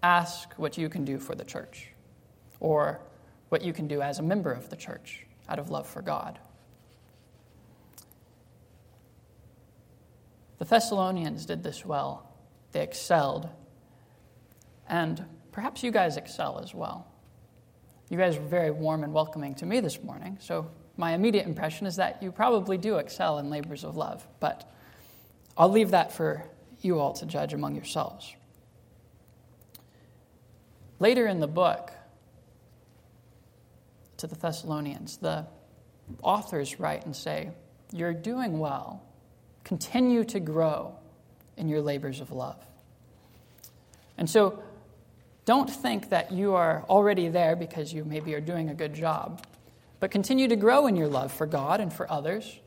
ask 0.00 0.54
what 0.54 0.78
you 0.78 0.88
can 0.88 1.04
do 1.04 1.18
for 1.18 1.34
the 1.34 1.42
church. 1.42 1.88
Or 2.60 3.00
what 3.48 3.62
you 3.62 3.72
can 3.72 3.88
do 3.88 4.00
as 4.00 4.20
a 4.20 4.22
member 4.22 4.52
of 4.52 4.70
the 4.70 4.76
church 4.76 5.26
out 5.48 5.58
of 5.58 5.70
love 5.70 5.88
for 5.88 6.02
God. 6.02 6.38
The 10.58 10.66
Thessalonians 10.66 11.46
did 11.46 11.64
this 11.64 11.84
well, 11.84 12.32
they 12.70 12.84
excelled. 12.84 13.48
And 14.88 15.24
perhaps 15.58 15.82
you 15.82 15.90
guys 15.90 16.16
excel 16.16 16.60
as 16.60 16.72
well. 16.72 17.04
You 18.10 18.16
guys 18.16 18.38
were 18.38 18.46
very 18.46 18.70
warm 18.70 19.02
and 19.02 19.12
welcoming 19.12 19.56
to 19.56 19.66
me 19.66 19.80
this 19.80 20.00
morning, 20.04 20.38
so 20.40 20.70
my 20.96 21.14
immediate 21.14 21.46
impression 21.46 21.84
is 21.84 21.96
that 21.96 22.22
you 22.22 22.30
probably 22.30 22.78
do 22.78 22.98
excel 22.98 23.40
in 23.40 23.50
labors 23.50 23.82
of 23.82 23.96
love, 23.96 24.24
but 24.38 24.72
I'll 25.56 25.68
leave 25.68 25.90
that 25.90 26.12
for 26.12 26.44
you 26.80 27.00
all 27.00 27.12
to 27.14 27.26
judge 27.26 27.54
among 27.54 27.74
yourselves. 27.74 28.32
Later 31.00 31.26
in 31.26 31.40
the 31.40 31.48
book, 31.48 31.90
to 34.18 34.28
the 34.28 34.36
Thessalonians. 34.36 35.16
The 35.16 35.44
authors 36.22 36.78
write 36.78 37.04
and 37.04 37.16
say, 37.16 37.50
You're 37.92 38.14
doing 38.14 38.60
well. 38.60 39.02
Continue 39.64 40.22
to 40.26 40.38
grow 40.38 40.94
in 41.56 41.68
your 41.68 41.80
labors 41.80 42.20
of 42.20 42.30
love. 42.30 42.64
And 44.16 44.30
so, 44.30 44.62
don't 45.48 45.70
think 45.70 46.10
that 46.10 46.30
you 46.30 46.54
are 46.54 46.84
already 46.90 47.30
there 47.30 47.56
because 47.56 47.90
you 47.90 48.04
maybe 48.04 48.34
are 48.34 48.40
doing 48.40 48.68
a 48.68 48.74
good 48.74 48.92
job, 48.92 49.46
but 49.98 50.10
continue 50.10 50.46
to 50.46 50.56
grow 50.56 50.86
in 50.86 50.94
your 50.94 51.08
love 51.08 51.32
for 51.32 51.46
God 51.46 51.80
and 51.80 51.90
for 51.90 52.10
others 52.12 52.60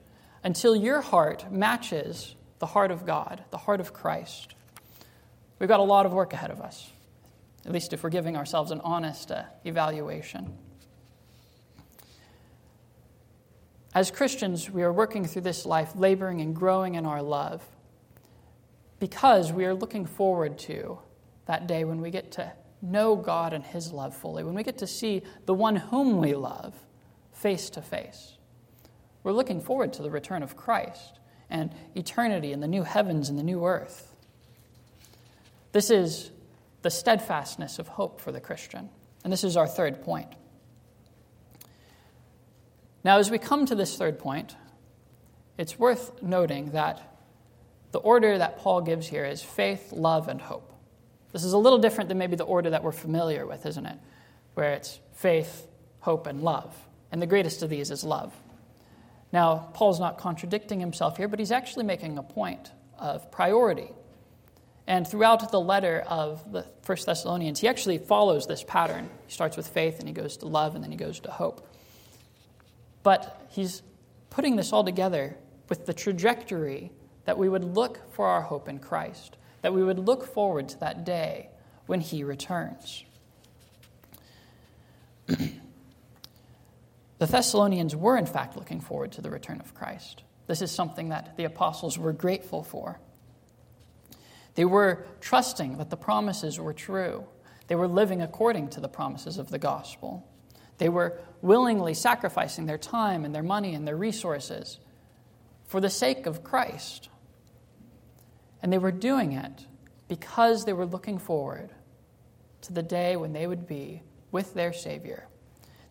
until 0.44 0.76
your 0.76 1.00
heart 1.00 1.52
matches 1.52 2.34
the 2.58 2.66
heart 2.66 2.90
of 2.90 3.06
God, 3.06 3.44
the 3.52 3.58
heart 3.60 3.82
of 3.82 3.94
Christ. 3.94 4.56
We've 5.60 5.70
got 5.70 5.80
a 5.80 5.84
lot 5.84 6.08
of 6.08 6.14
work 6.14 6.34
ahead 6.34 6.50
of 6.50 6.60
us, 6.60 6.90
at 7.68 7.72
least 7.72 7.94
if 7.94 8.02
we're 8.02 8.10
giving 8.10 8.36
ourselves 8.36 8.72
an 8.72 8.82
honest 8.82 9.32
uh, 9.32 9.44
evaluation. 9.64 10.52
As 13.94 14.10
Christians, 14.10 14.72
we 14.72 14.82
are 14.82 14.92
working 14.92 15.26
through 15.26 15.44
this 15.44 15.68
life, 15.68 15.92
laboring 15.96 16.42
and 16.42 16.56
growing 16.56 16.96
in 16.96 17.06
our 17.06 17.22
love, 17.22 17.64
because 18.98 19.54
we 19.54 19.66
are 19.66 19.76
looking 19.76 20.08
forward 20.08 20.58
to 20.58 20.98
that 21.46 21.68
day 21.68 21.84
when 21.84 22.02
we 22.02 22.10
get 22.10 22.32
to 22.32 22.52
know 22.82 23.16
God 23.16 23.54
and 23.54 23.64
His 23.64 23.92
love 23.92 24.16
fully, 24.16 24.44
when 24.44 24.56
we 24.56 24.64
get 24.64 24.80
to 24.80 24.88
see 24.88 25.24
the 25.46 25.54
one 25.54 25.76
whom 25.76 26.18
we 26.18 26.34
love 26.34 26.74
face 27.34 27.70
to 27.72 27.82
face. 27.82 28.38
We're 29.24 29.32
looking 29.32 29.62
forward 29.62 29.94
to 29.94 30.02
the 30.02 30.10
return 30.12 30.44
of 30.44 30.56
Christ. 30.56 31.20
and 31.52 31.70
eternity 31.96 32.54
and 32.54 32.64
the 32.64 32.68
new 32.68 32.84
heavens 32.84 33.30
and 33.30 33.38
the 33.38 33.44
new 33.44 33.66
earth. 33.66 34.16
This 35.74 35.92
is 35.92 36.32
the 36.82 36.90
steadfastness 36.90 37.78
of 37.78 37.90
hope 37.90 38.20
for 38.20 38.32
the 38.32 38.40
Christian. 38.40 38.90
And 39.24 39.32
this 39.32 39.44
is 39.44 39.56
our 39.56 39.68
third 39.68 40.02
point. 40.02 40.30
Now, 43.04 43.20
as 43.20 43.30
we 43.30 43.38
come 43.38 43.66
to 43.68 43.76
this 43.76 43.96
third 43.98 44.18
point, 44.18 44.56
it's 45.58 45.78
worth 45.78 46.24
noting 46.24 46.72
that 46.72 47.20
the 47.92 48.00
order 48.00 48.38
that 48.38 48.58
Paul 48.58 48.82
gives 48.82 49.08
here 49.08 49.26
is 49.26 49.42
faith, 49.44 49.92
love, 49.92 50.28
and 50.28 50.42
hope. 50.42 50.72
This 51.32 51.44
is 51.44 51.54
a 51.54 51.58
little 51.58 51.80
different 51.80 52.10
than 52.10 52.18
maybe 52.18 52.36
the 52.36 52.44
order 52.44 52.72
that 52.72 52.84
we're 52.84 52.92
familiar 52.92 53.46
with, 53.46 53.66
isn't 53.66 53.86
it? 53.86 53.98
Where 54.54 54.74
it's 54.74 55.00
faith, 55.14 55.68
hope, 56.00 56.28
and 56.28 56.42
love. 56.42 56.76
And 57.12 57.22
the 57.22 57.28
greatest 57.28 57.64
of 57.64 57.70
these 57.70 57.92
is 57.92 58.04
love. 58.04 58.34
Now, 59.32 59.70
Paul's 59.74 60.00
not 60.00 60.18
contradicting 60.18 60.80
himself 60.80 61.18
here, 61.18 61.28
but 61.28 61.40
he's 61.40 61.52
actually 61.52 61.86
making 61.86 62.18
a 62.18 62.24
point 62.24 62.72
of 62.98 63.32
priority. 63.32 63.90
And 64.88 65.08
throughout 65.08 65.52
the 65.52 65.60
letter 65.60 66.04
of 66.06 66.52
the 66.52 66.66
First 66.82 67.06
Thessalonians, 67.06 67.60
he 67.60 67.68
actually 67.68 67.98
follows 67.98 68.46
this 68.46 68.64
pattern. 68.64 69.10
He 69.28 69.32
starts 69.32 69.56
with 69.56 69.68
faith, 69.68 70.00
and 70.00 70.08
he 70.08 70.14
goes 70.14 70.38
to 70.38 70.48
love, 70.48 70.76
and 70.76 70.84
then 70.84 70.92
he 70.92 70.98
goes 70.98 71.20
to 71.22 71.32
hope. 71.32 71.66
But 73.04 73.48
he's 73.50 73.84
putting 74.30 74.58
this 74.58 74.74
all 74.74 74.84
together 74.84 75.38
with 75.70 75.86
the 75.86 75.94
trajectory 75.94 76.92
that 77.26 77.38
we 77.38 77.48
would 77.48 77.64
look 77.64 78.12
for 78.14 78.28
our 78.28 78.42
hope 78.42 78.68
in 78.68 78.80
Christ, 78.80 79.38
that 79.62 79.74
we 79.74 79.84
would 79.84 80.00
look 80.00 80.26
forward 80.26 80.70
to 80.70 80.80
that 80.80 81.06
day 81.06 81.50
when 81.86 82.02
he 82.02 82.24
returns. 82.24 83.04
the 85.28 85.52
Thessalonians 87.20 87.96
were, 87.96 88.18
in 88.18 88.26
fact, 88.26 88.56
looking 88.58 88.82
forward 88.82 89.12
to 89.14 89.22
the 89.22 89.30
return 89.30 89.60
of 89.60 89.74
Christ. 89.74 90.24
This 90.48 90.62
is 90.62 90.72
something 90.72 91.10
that 91.10 91.38
the 91.38 91.46
apostles 91.46 91.98
were 91.98 92.14
grateful 92.14 92.64
for. 92.64 93.00
They 94.56 94.66
were 94.66 95.06
trusting 95.22 95.78
that 95.78 95.90
the 95.90 95.98
promises 95.98 96.60
were 96.60 96.74
true. 96.74 97.26
They 97.68 97.76
were 97.76 97.88
living 97.88 98.22
according 98.22 98.70
to 98.70 98.82
the 98.82 98.90
promises 98.90 99.38
of 99.38 99.50
the 99.50 99.60
gospel. 99.60 100.28
They 100.78 100.90
were 100.90 101.20
willingly 101.42 101.94
sacrificing 101.94 102.66
their 102.66 102.78
time 102.78 103.24
and 103.24 103.34
their 103.34 103.44
money 103.44 103.76
and 103.76 103.88
their 103.88 103.96
resources 103.96 104.80
for 105.68 105.80
the 105.80 105.90
sake 105.90 106.26
of 106.26 106.44
Christ. 106.44 107.08
And 108.62 108.72
they 108.72 108.78
were 108.78 108.92
doing 108.92 109.34
it 109.34 109.66
because 110.08 110.66
they 110.66 110.74
were 110.74 110.86
looking 110.86 111.18
forward 111.18 111.72
to 112.62 112.74
the 112.74 112.84
day 112.84 113.16
when 113.16 113.34
they 113.34 113.48
would 113.48 113.68
be 113.68 114.02
with 114.32 114.54
their 114.54 114.74
Savior. 114.74 115.28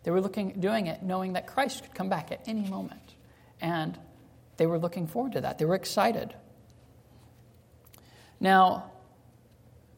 They 0.03 0.11
were 0.11 0.21
looking, 0.21 0.59
doing 0.59 0.87
it 0.87 1.03
knowing 1.03 1.33
that 1.33 1.47
Christ 1.47 1.83
could 1.83 1.93
come 1.93 2.09
back 2.09 2.31
at 2.31 2.41
any 2.47 2.67
moment. 2.67 3.15
And 3.59 3.97
they 4.57 4.65
were 4.65 4.79
looking 4.79 5.07
forward 5.07 5.33
to 5.33 5.41
that. 5.41 5.57
They 5.57 5.65
were 5.65 5.75
excited. 5.75 6.33
Now, 8.39 8.91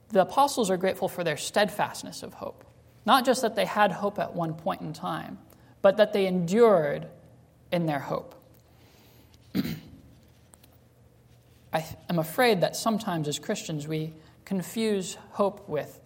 the 0.09 0.21
apostles 0.21 0.69
are 0.69 0.77
grateful 0.77 1.07
for 1.07 1.23
their 1.23 1.38
steadfastness 1.38 2.23
of 2.23 2.33
hope. 2.33 2.63
Not 3.05 3.25
just 3.25 3.41
that 3.41 3.55
they 3.55 3.65
had 3.65 3.91
hope 3.91 4.19
at 4.19 4.33
one 4.33 4.53
point 4.53 4.81
in 4.81 4.93
time, 4.93 5.39
but 5.81 5.97
that 5.97 6.13
they 6.13 6.27
endured 6.27 7.07
in 7.71 7.86
their 7.86 7.99
hope. 7.99 8.36
I 11.73 11.83
am 12.07 12.19
afraid 12.19 12.62
that 12.62 12.75
sometimes 12.75 13.27
as 13.27 13.39
Christians 13.39 13.88
we 13.88 14.13
confuse 14.45 15.17
hope 15.31 15.67
with 15.67 15.99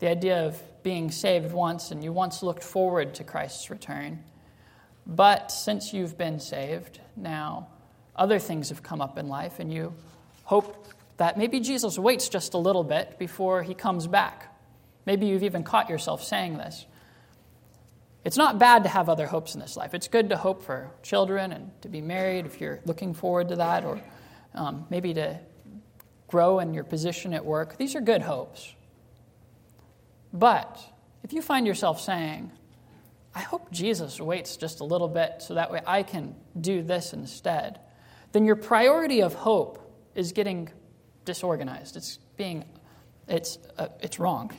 the 0.00 0.08
idea 0.08 0.44
of 0.46 0.60
being 0.82 1.12
saved 1.12 1.52
once 1.52 1.92
and 1.92 2.02
you 2.02 2.12
once 2.12 2.42
looked 2.42 2.64
forward 2.64 3.14
to 3.14 3.24
Christ's 3.24 3.70
return. 3.70 4.24
But 5.06 5.52
since 5.52 5.92
you've 5.92 6.18
been 6.18 6.40
saved, 6.40 6.98
now 7.14 7.68
other 8.16 8.40
things 8.40 8.70
have 8.70 8.82
come 8.82 9.00
up 9.00 9.16
in 9.16 9.28
life 9.28 9.60
and 9.60 9.72
you 9.72 9.94
hope 10.42 10.88
that 11.18 11.38
maybe 11.38 11.60
Jesus 11.60 11.96
waits 12.00 12.28
just 12.28 12.54
a 12.54 12.58
little 12.58 12.82
bit 12.82 13.16
before 13.16 13.62
he 13.62 13.74
comes 13.74 14.08
back. 14.08 14.52
Maybe 15.06 15.26
you've 15.26 15.44
even 15.44 15.62
caught 15.62 15.88
yourself 15.88 16.24
saying 16.24 16.58
this. 16.58 16.84
It's 18.24 18.36
not 18.36 18.58
bad 18.58 18.82
to 18.84 18.88
have 18.88 19.08
other 19.08 19.26
hopes 19.26 19.54
in 19.54 19.60
this 19.60 19.76
life. 19.76 19.94
It's 19.94 20.08
good 20.08 20.30
to 20.30 20.36
hope 20.36 20.64
for 20.64 20.90
children 21.04 21.52
and 21.52 21.70
to 21.82 21.88
be 21.88 22.00
married 22.00 22.44
if 22.46 22.60
you're 22.60 22.80
looking 22.86 23.14
forward 23.14 23.48
to 23.48 23.56
that, 23.56 23.84
or 23.84 24.00
um, 24.54 24.86
maybe 24.90 25.14
to 25.14 25.38
grow 26.28 26.60
in 26.60 26.74
your 26.74 26.84
position 26.84 27.34
at 27.34 27.44
work. 27.44 27.76
These 27.76 27.94
are 27.94 28.00
good 28.00 28.22
hopes. 28.22 28.74
But 30.32 30.80
if 31.22 31.32
you 31.32 31.42
find 31.42 31.66
yourself 31.66 32.00
saying, 32.00 32.50
I 33.34 33.40
hope 33.40 33.70
Jesus 33.70 34.20
waits 34.20 34.56
just 34.56 34.80
a 34.80 34.84
little 34.84 35.08
bit 35.08 35.42
so 35.42 35.54
that 35.54 35.70
way 35.70 35.80
I 35.86 36.02
can 36.02 36.34
do 36.58 36.82
this 36.82 37.12
instead, 37.12 37.80
then 38.32 38.44
your 38.44 38.56
priority 38.56 39.22
of 39.22 39.34
hope 39.34 39.78
is 40.14 40.32
getting 40.32 40.70
disorganized. 41.24 41.96
It's 41.96 42.18
being, 42.36 42.64
it's, 43.28 43.58
uh, 43.78 43.88
it's 44.00 44.18
wrong. 44.18 44.52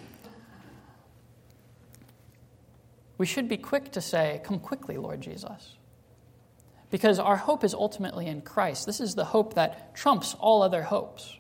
We 3.18 3.26
should 3.26 3.48
be 3.48 3.58
quick 3.58 3.92
to 3.94 4.02
say, 4.02 4.42
Come 4.44 4.60
quickly, 4.60 4.98
Lord 4.98 5.22
Jesus 5.22 5.78
because 6.94 7.18
our 7.18 7.38
hope 7.38 7.64
is 7.64 7.74
ultimately 7.74 8.28
in 8.28 8.40
Christ. 8.40 8.86
This 8.86 9.00
is 9.00 9.16
the 9.16 9.26
hope 9.26 9.56
that 9.56 9.96
trumps 9.96 10.36
all 10.36 10.62
other 10.62 10.84
hopes. 10.84 11.36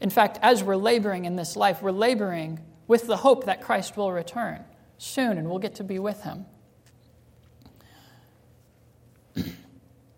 In 0.00 0.08
fact, 0.08 0.38
as 0.40 0.62
we're 0.62 0.76
laboring 0.76 1.24
in 1.24 1.34
this 1.34 1.56
life, 1.56 1.82
we're 1.82 1.90
laboring 1.90 2.60
with 2.86 3.08
the 3.08 3.16
hope 3.16 3.46
that 3.46 3.60
Christ 3.60 3.96
will 3.96 4.12
return 4.12 4.62
soon 4.96 5.36
and 5.36 5.50
we'll 5.50 5.58
get 5.58 5.74
to 5.74 5.82
be 5.82 5.98
with 5.98 6.22
him. 6.22 6.46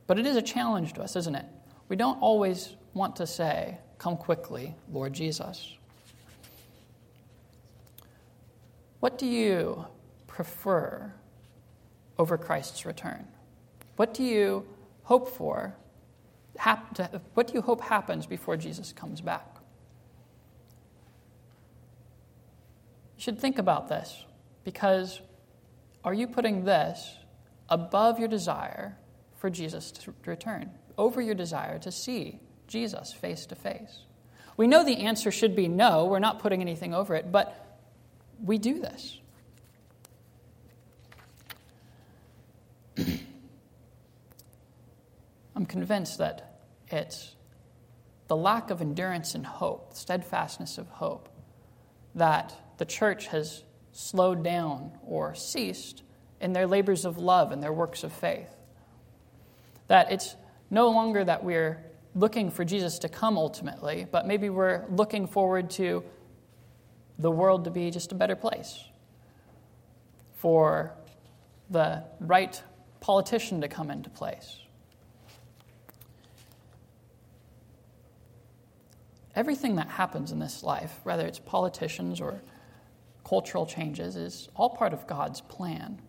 but 0.06 0.18
it 0.18 0.26
is 0.26 0.36
a 0.36 0.42
challenge 0.42 0.92
to 0.92 1.02
us, 1.02 1.16
isn't 1.16 1.36
it? 1.36 1.46
We 1.88 1.96
don't 1.96 2.20
always 2.20 2.76
want 2.92 3.16
to 3.16 3.26
say, 3.26 3.78
Come 3.96 4.18
quickly, 4.18 4.74
Lord 4.92 5.14
Jesus. 5.14 5.74
What 8.98 9.16
do 9.16 9.24
you 9.24 9.86
prefer 10.26 11.14
over 12.18 12.36
Christ's 12.36 12.84
return? 12.84 13.26
What 14.00 14.14
do 14.14 14.24
you 14.24 14.66
hope 15.02 15.28
for? 15.28 15.76
What 17.34 17.46
do 17.48 17.52
you 17.52 17.60
hope 17.60 17.82
happens 17.82 18.24
before 18.24 18.56
Jesus 18.56 18.94
comes 18.94 19.20
back? 19.20 19.58
You 23.18 23.22
should 23.22 23.38
think 23.38 23.58
about 23.58 23.88
this 23.88 24.24
because 24.64 25.20
are 26.02 26.14
you 26.14 26.26
putting 26.26 26.64
this 26.64 27.14
above 27.68 28.18
your 28.18 28.28
desire 28.28 28.96
for 29.36 29.50
Jesus 29.50 29.90
to 29.90 30.14
return, 30.24 30.70
over 30.96 31.20
your 31.20 31.34
desire 31.34 31.78
to 31.80 31.92
see 31.92 32.40
Jesus 32.68 33.12
face 33.12 33.44
to 33.44 33.54
face? 33.54 34.06
We 34.56 34.66
know 34.66 34.82
the 34.82 34.96
answer 34.96 35.30
should 35.30 35.54
be 35.54 35.68
no, 35.68 36.06
we're 36.06 36.20
not 36.20 36.38
putting 36.38 36.62
anything 36.62 36.94
over 36.94 37.14
it, 37.16 37.30
but 37.30 37.78
we 38.42 38.56
do 38.56 38.80
this. 38.80 39.18
I'm 45.60 45.66
convinced 45.66 46.16
that 46.18 46.54
it's 46.88 47.36
the 48.28 48.36
lack 48.36 48.70
of 48.70 48.80
endurance 48.80 49.34
and 49.34 49.44
hope, 49.44 49.92
steadfastness 49.92 50.78
of 50.78 50.88
hope, 50.88 51.28
that 52.14 52.54
the 52.78 52.86
church 52.86 53.26
has 53.26 53.62
slowed 53.92 54.42
down 54.42 54.92
or 55.04 55.34
ceased 55.34 56.02
in 56.40 56.54
their 56.54 56.66
labors 56.66 57.04
of 57.04 57.18
love 57.18 57.52
and 57.52 57.62
their 57.62 57.74
works 57.74 58.04
of 58.04 58.12
faith. 58.12 58.48
That 59.88 60.10
it's 60.10 60.34
no 60.70 60.88
longer 60.88 61.22
that 61.22 61.44
we're 61.44 61.84
looking 62.14 62.50
for 62.50 62.64
Jesus 62.64 63.00
to 63.00 63.10
come 63.10 63.36
ultimately, 63.36 64.06
but 64.10 64.26
maybe 64.26 64.48
we're 64.48 64.86
looking 64.88 65.26
forward 65.26 65.68
to 65.72 66.02
the 67.18 67.30
world 67.30 67.64
to 67.64 67.70
be 67.70 67.90
just 67.90 68.12
a 68.12 68.14
better 68.14 68.34
place, 68.34 68.82
for 70.36 70.94
the 71.68 72.02
right 72.18 72.62
politician 73.00 73.60
to 73.60 73.68
come 73.68 73.90
into 73.90 74.08
place, 74.08 74.56
everything 79.34 79.76
that 79.76 79.88
happens 79.88 80.32
in 80.32 80.38
this 80.38 80.62
life, 80.62 81.00
whether 81.02 81.26
it's 81.26 81.38
politicians 81.38 82.20
or 82.20 82.42
cultural 83.24 83.66
changes, 83.66 84.16
is 84.16 84.48
all 84.54 84.70
part 84.70 84.92
of 84.92 85.06
God's 85.06 85.40
plan. 85.40 86.00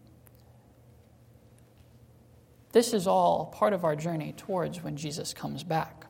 This 2.71 2.93
is 2.93 3.05
all 3.05 3.47
part 3.47 3.73
of 3.73 3.83
our 3.83 3.95
journey 3.95 4.33
towards 4.35 4.81
when 4.81 4.95
Jesus 4.95 5.33
comes 5.33 5.63
back. 5.63 6.05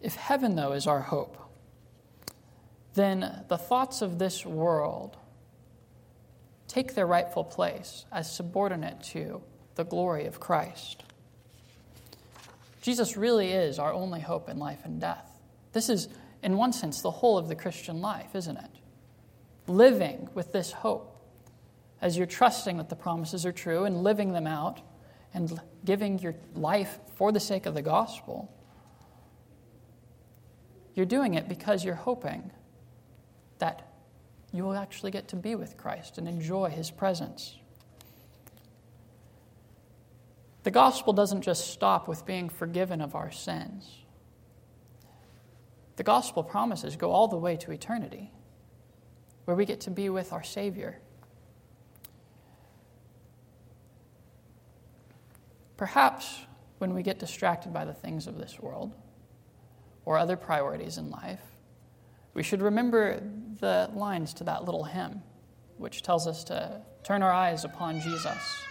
If 0.00 0.14
heaven, 0.14 0.54
though, 0.54 0.72
is 0.72 0.86
our 0.86 1.00
hope, 1.00 1.38
then 2.94 3.44
the 3.48 3.58
thoughts 3.58 4.02
of 4.02 4.18
this 4.18 4.46
world 4.46 5.16
take 6.68 6.94
their 6.94 7.06
rightful 7.06 7.44
place 7.44 8.04
as 8.12 8.30
subordinate 8.30 9.02
to 9.02 9.42
the 9.74 9.84
glory 9.84 10.26
of 10.26 10.40
Christ. 10.40 11.04
Jesus 12.84 13.16
really 13.16 13.50
is 13.50 13.78
our 13.78 13.94
only 13.94 14.20
hope 14.20 14.50
in 14.50 14.58
life 14.58 14.80
and 14.84 15.00
death. 15.00 15.40
This 15.72 15.88
is, 15.88 16.10
in 16.42 16.58
one 16.58 16.70
sense, 16.70 17.00
the 17.00 17.10
whole 17.10 17.38
of 17.38 17.48
the 17.48 17.54
Christian 17.54 18.02
life, 18.02 18.34
isn't 18.34 18.58
it? 18.58 18.70
Living 19.66 20.28
with 20.34 20.52
this 20.52 20.70
hope 20.70 21.18
as 22.02 22.18
you're 22.18 22.26
trusting 22.26 22.76
that 22.76 22.90
the 22.90 22.94
promises 22.94 23.46
are 23.46 23.52
true 23.52 23.84
and 23.84 24.02
living 24.02 24.34
them 24.34 24.46
out 24.46 24.82
and 25.32 25.58
giving 25.86 26.18
your 26.18 26.34
life 26.54 26.98
for 27.16 27.32
the 27.32 27.40
sake 27.40 27.64
of 27.64 27.72
the 27.72 27.80
gospel, 27.80 28.54
you're 30.92 31.06
doing 31.06 31.32
it 31.32 31.48
because 31.48 31.86
you're 31.86 31.94
hoping 31.94 32.50
that 33.60 33.94
you 34.52 34.62
will 34.62 34.76
actually 34.76 35.10
get 35.10 35.28
to 35.28 35.36
be 35.36 35.54
with 35.54 35.78
Christ 35.78 36.18
and 36.18 36.28
enjoy 36.28 36.68
his 36.68 36.90
presence. 36.90 37.56
The 40.64 40.70
gospel 40.70 41.12
doesn't 41.12 41.42
just 41.42 41.70
stop 41.70 42.08
with 42.08 42.24
being 42.24 42.48
forgiven 42.48 43.02
of 43.02 43.14
our 43.14 43.30
sins. 43.30 43.98
The 45.96 46.02
gospel 46.02 46.42
promises 46.42 46.96
go 46.96 47.12
all 47.12 47.28
the 47.28 47.36
way 47.36 47.56
to 47.58 47.70
eternity, 47.70 48.32
where 49.44 49.56
we 49.56 49.66
get 49.66 49.80
to 49.82 49.90
be 49.90 50.08
with 50.08 50.32
our 50.32 50.42
Savior. 50.42 50.98
Perhaps 55.76 56.40
when 56.78 56.94
we 56.94 57.02
get 57.02 57.18
distracted 57.18 57.72
by 57.72 57.84
the 57.84 57.92
things 57.92 58.26
of 58.26 58.38
this 58.38 58.58
world 58.58 58.92
or 60.06 60.16
other 60.16 60.36
priorities 60.36 60.96
in 60.96 61.10
life, 61.10 61.42
we 62.32 62.42
should 62.42 62.62
remember 62.62 63.22
the 63.60 63.90
lines 63.94 64.32
to 64.34 64.44
that 64.44 64.64
little 64.64 64.84
hymn, 64.84 65.22
which 65.76 66.02
tells 66.02 66.26
us 66.26 66.42
to 66.44 66.80
turn 67.02 67.22
our 67.22 67.32
eyes 67.32 67.64
upon 67.64 68.00
Jesus, 68.00 68.64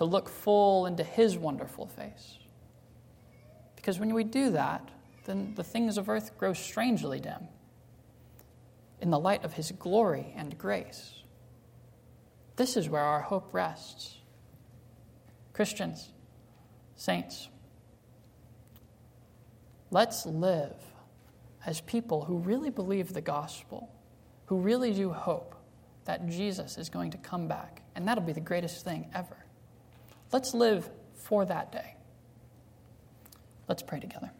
to 0.00 0.06
look 0.06 0.30
full 0.30 0.86
into 0.86 1.04
his 1.04 1.36
wonderful 1.36 1.84
face. 1.84 2.38
Because 3.76 4.00
when 4.00 4.14
we 4.14 4.24
do 4.24 4.48
that, 4.52 4.88
then 5.26 5.52
the 5.56 5.62
things 5.62 5.98
of 5.98 6.08
earth 6.08 6.38
grow 6.38 6.54
strangely 6.54 7.20
dim 7.20 7.48
in 9.02 9.10
the 9.10 9.18
light 9.18 9.44
of 9.44 9.52
his 9.52 9.72
glory 9.72 10.32
and 10.34 10.56
grace. 10.56 11.22
This 12.56 12.78
is 12.78 12.88
where 12.88 13.02
our 13.02 13.20
hope 13.20 13.52
rests. 13.52 14.16
Christians, 15.52 16.08
saints, 16.96 17.50
let's 19.90 20.24
live 20.24 20.80
as 21.66 21.82
people 21.82 22.24
who 22.24 22.38
really 22.38 22.70
believe 22.70 23.12
the 23.12 23.20
gospel, 23.20 23.92
who 24.46 24.60
really 24.60 24.94
do 24.94 25.10
hope 25.10 25.54
that 26.06 26.26
Jesus 26.26 26.78
is 26.78 26.88
going 26.88 27.10
to 27.10 27.18
come 27.18 27.46
back, 27.46 27.82
and 27.94 28.08
that'll 28.08 28.24
be 28.24 28.32
the 28.32 28.40
greatest 28.40 28.82
thing 28.82 29.10
ever. 29.14 29.39
Let's 30.32 30.54
live 30.54 30.88
for 31.14 31.44
that 31.44 31.72
day. 31.72 31.94
Let's 33.68 33.82
pray 33.82 34.00
together. 34.00 34.30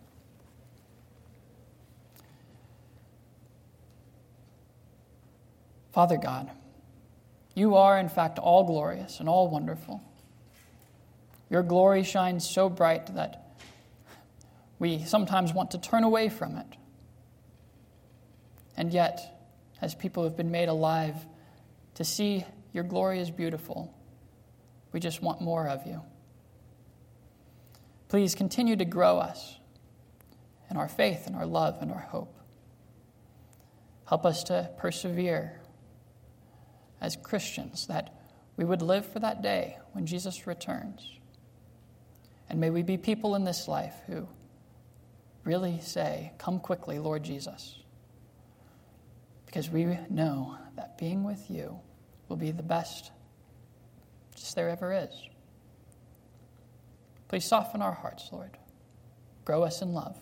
Father 5.93 6.17
God, 6.17 6.51
you 7.55 7.75
are 7.75 7.99
in 7.99 8.09
fact 8.09 8.39
all 8.39 8.65
glorious 8.65 9.21
and 9.21 9.29
all 9.29 9.49
wonderful. 9.49 10.03
Your 11.49 11.63
glory 11.65 12.05
shines 12.05 12.49
so 12.49 12.69
bright 12.69 13.15
that 13.17 13.57
we 14.79 15.05
sometimes 15.05 15.53
want 15.53 15.73
to 15.73 15.79
turn 15.79 16.05
away 16.05 16.29
from 16.29 16.57
it. 16.57 16.67
And 18.77 18.93
yet, 18.93 19.21
as 19.83 19.95
people 19.95 20.25
have 20.25 20.37
been 20.37 20.51
made 20.51 20.69
alive 20.69 21.17
to 21.95 22.05
see 22.05 22.45
your 22.73 22.85
glory 22.85 23.21
is 23.21 23.31
beautiful, 23.31 23.93
we 24.93 25.01
just 25.01 25.23
want 25.23 25.41
more 25.41 25.69
of 25.69 25.87
you. 25.87 26.03
Please 28.09 28.35
continue 28.35 28.77
to 28.77 28.85
grow 28.85 29.19
us 29.19 29.59
in 30.71 30.77
our 30.77 30.89
faith 30.89 31.27
and 31.27 31.37
our 31.37 31.47
love 31.47 31.79
and 31.81 31.91
our 31.93 32.01
hope. 32.01 32.37
Help 34.09 34.27
us 34.27 34.43
to 34.45 34.71
persevere 34.79 35.61
as 37.01 37.17
Christians 37.17 37.87
that 37.87 38.15
we 38.57 38.65
would 38.65 38.83
live 38.83 39.07
for 39.07 39.21
that 39.21 39.43
day 39.43 39.79
when 39.93 40.07
Jesus 40.07 40.47
returns. 40.47 41.19
And 42.49 42.61
may 42.61 42.71
we 42.71 42.83
be 42.83 42.97
people 42.97 43.37
in 43.37 43.45
this 43.45 43.69
life 43.69 43.95
who 44.07 44.27
really 45.45 45.79
say, 45.81 46.33
Come 46.39 46.59
quickly, 46.59 46.99
Lord 46.99 47.23
Jesus. 47.23 47.79
Because 49.47 49.71
we 49.71 49.99
know 50.09 50.59
that 50.77 50.99
being 50.99 51.25
with 51.25 51.49
you 51.49 51.79
will 52.29 52.37
be 52.37 52.51
the 52.51 52.63
best 52.63 53.13
just 54.41 54.57
there 54.57 54.69
ever 54.69 54.93
is. 54.93 55.29
Please 57.29 57.45
soften 57.45 57.83
our 57.83 57.93
hearts, 57.93 58.29
Lord. 58.33 58.57
Grow 59.45 59.63
us 59.63 59.83
in 59.83 59.93
love. 59.93 60.17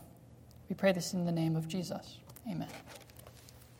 We 0.69 0.75
pray 0.75 0.93
this 0.93 1.15
in 1.15 1.25
the 1.25 1.33
name 1.33 1.57
of 1.57 1.69
Jesus. 1.69 2.19
Amen. 2.51 2.69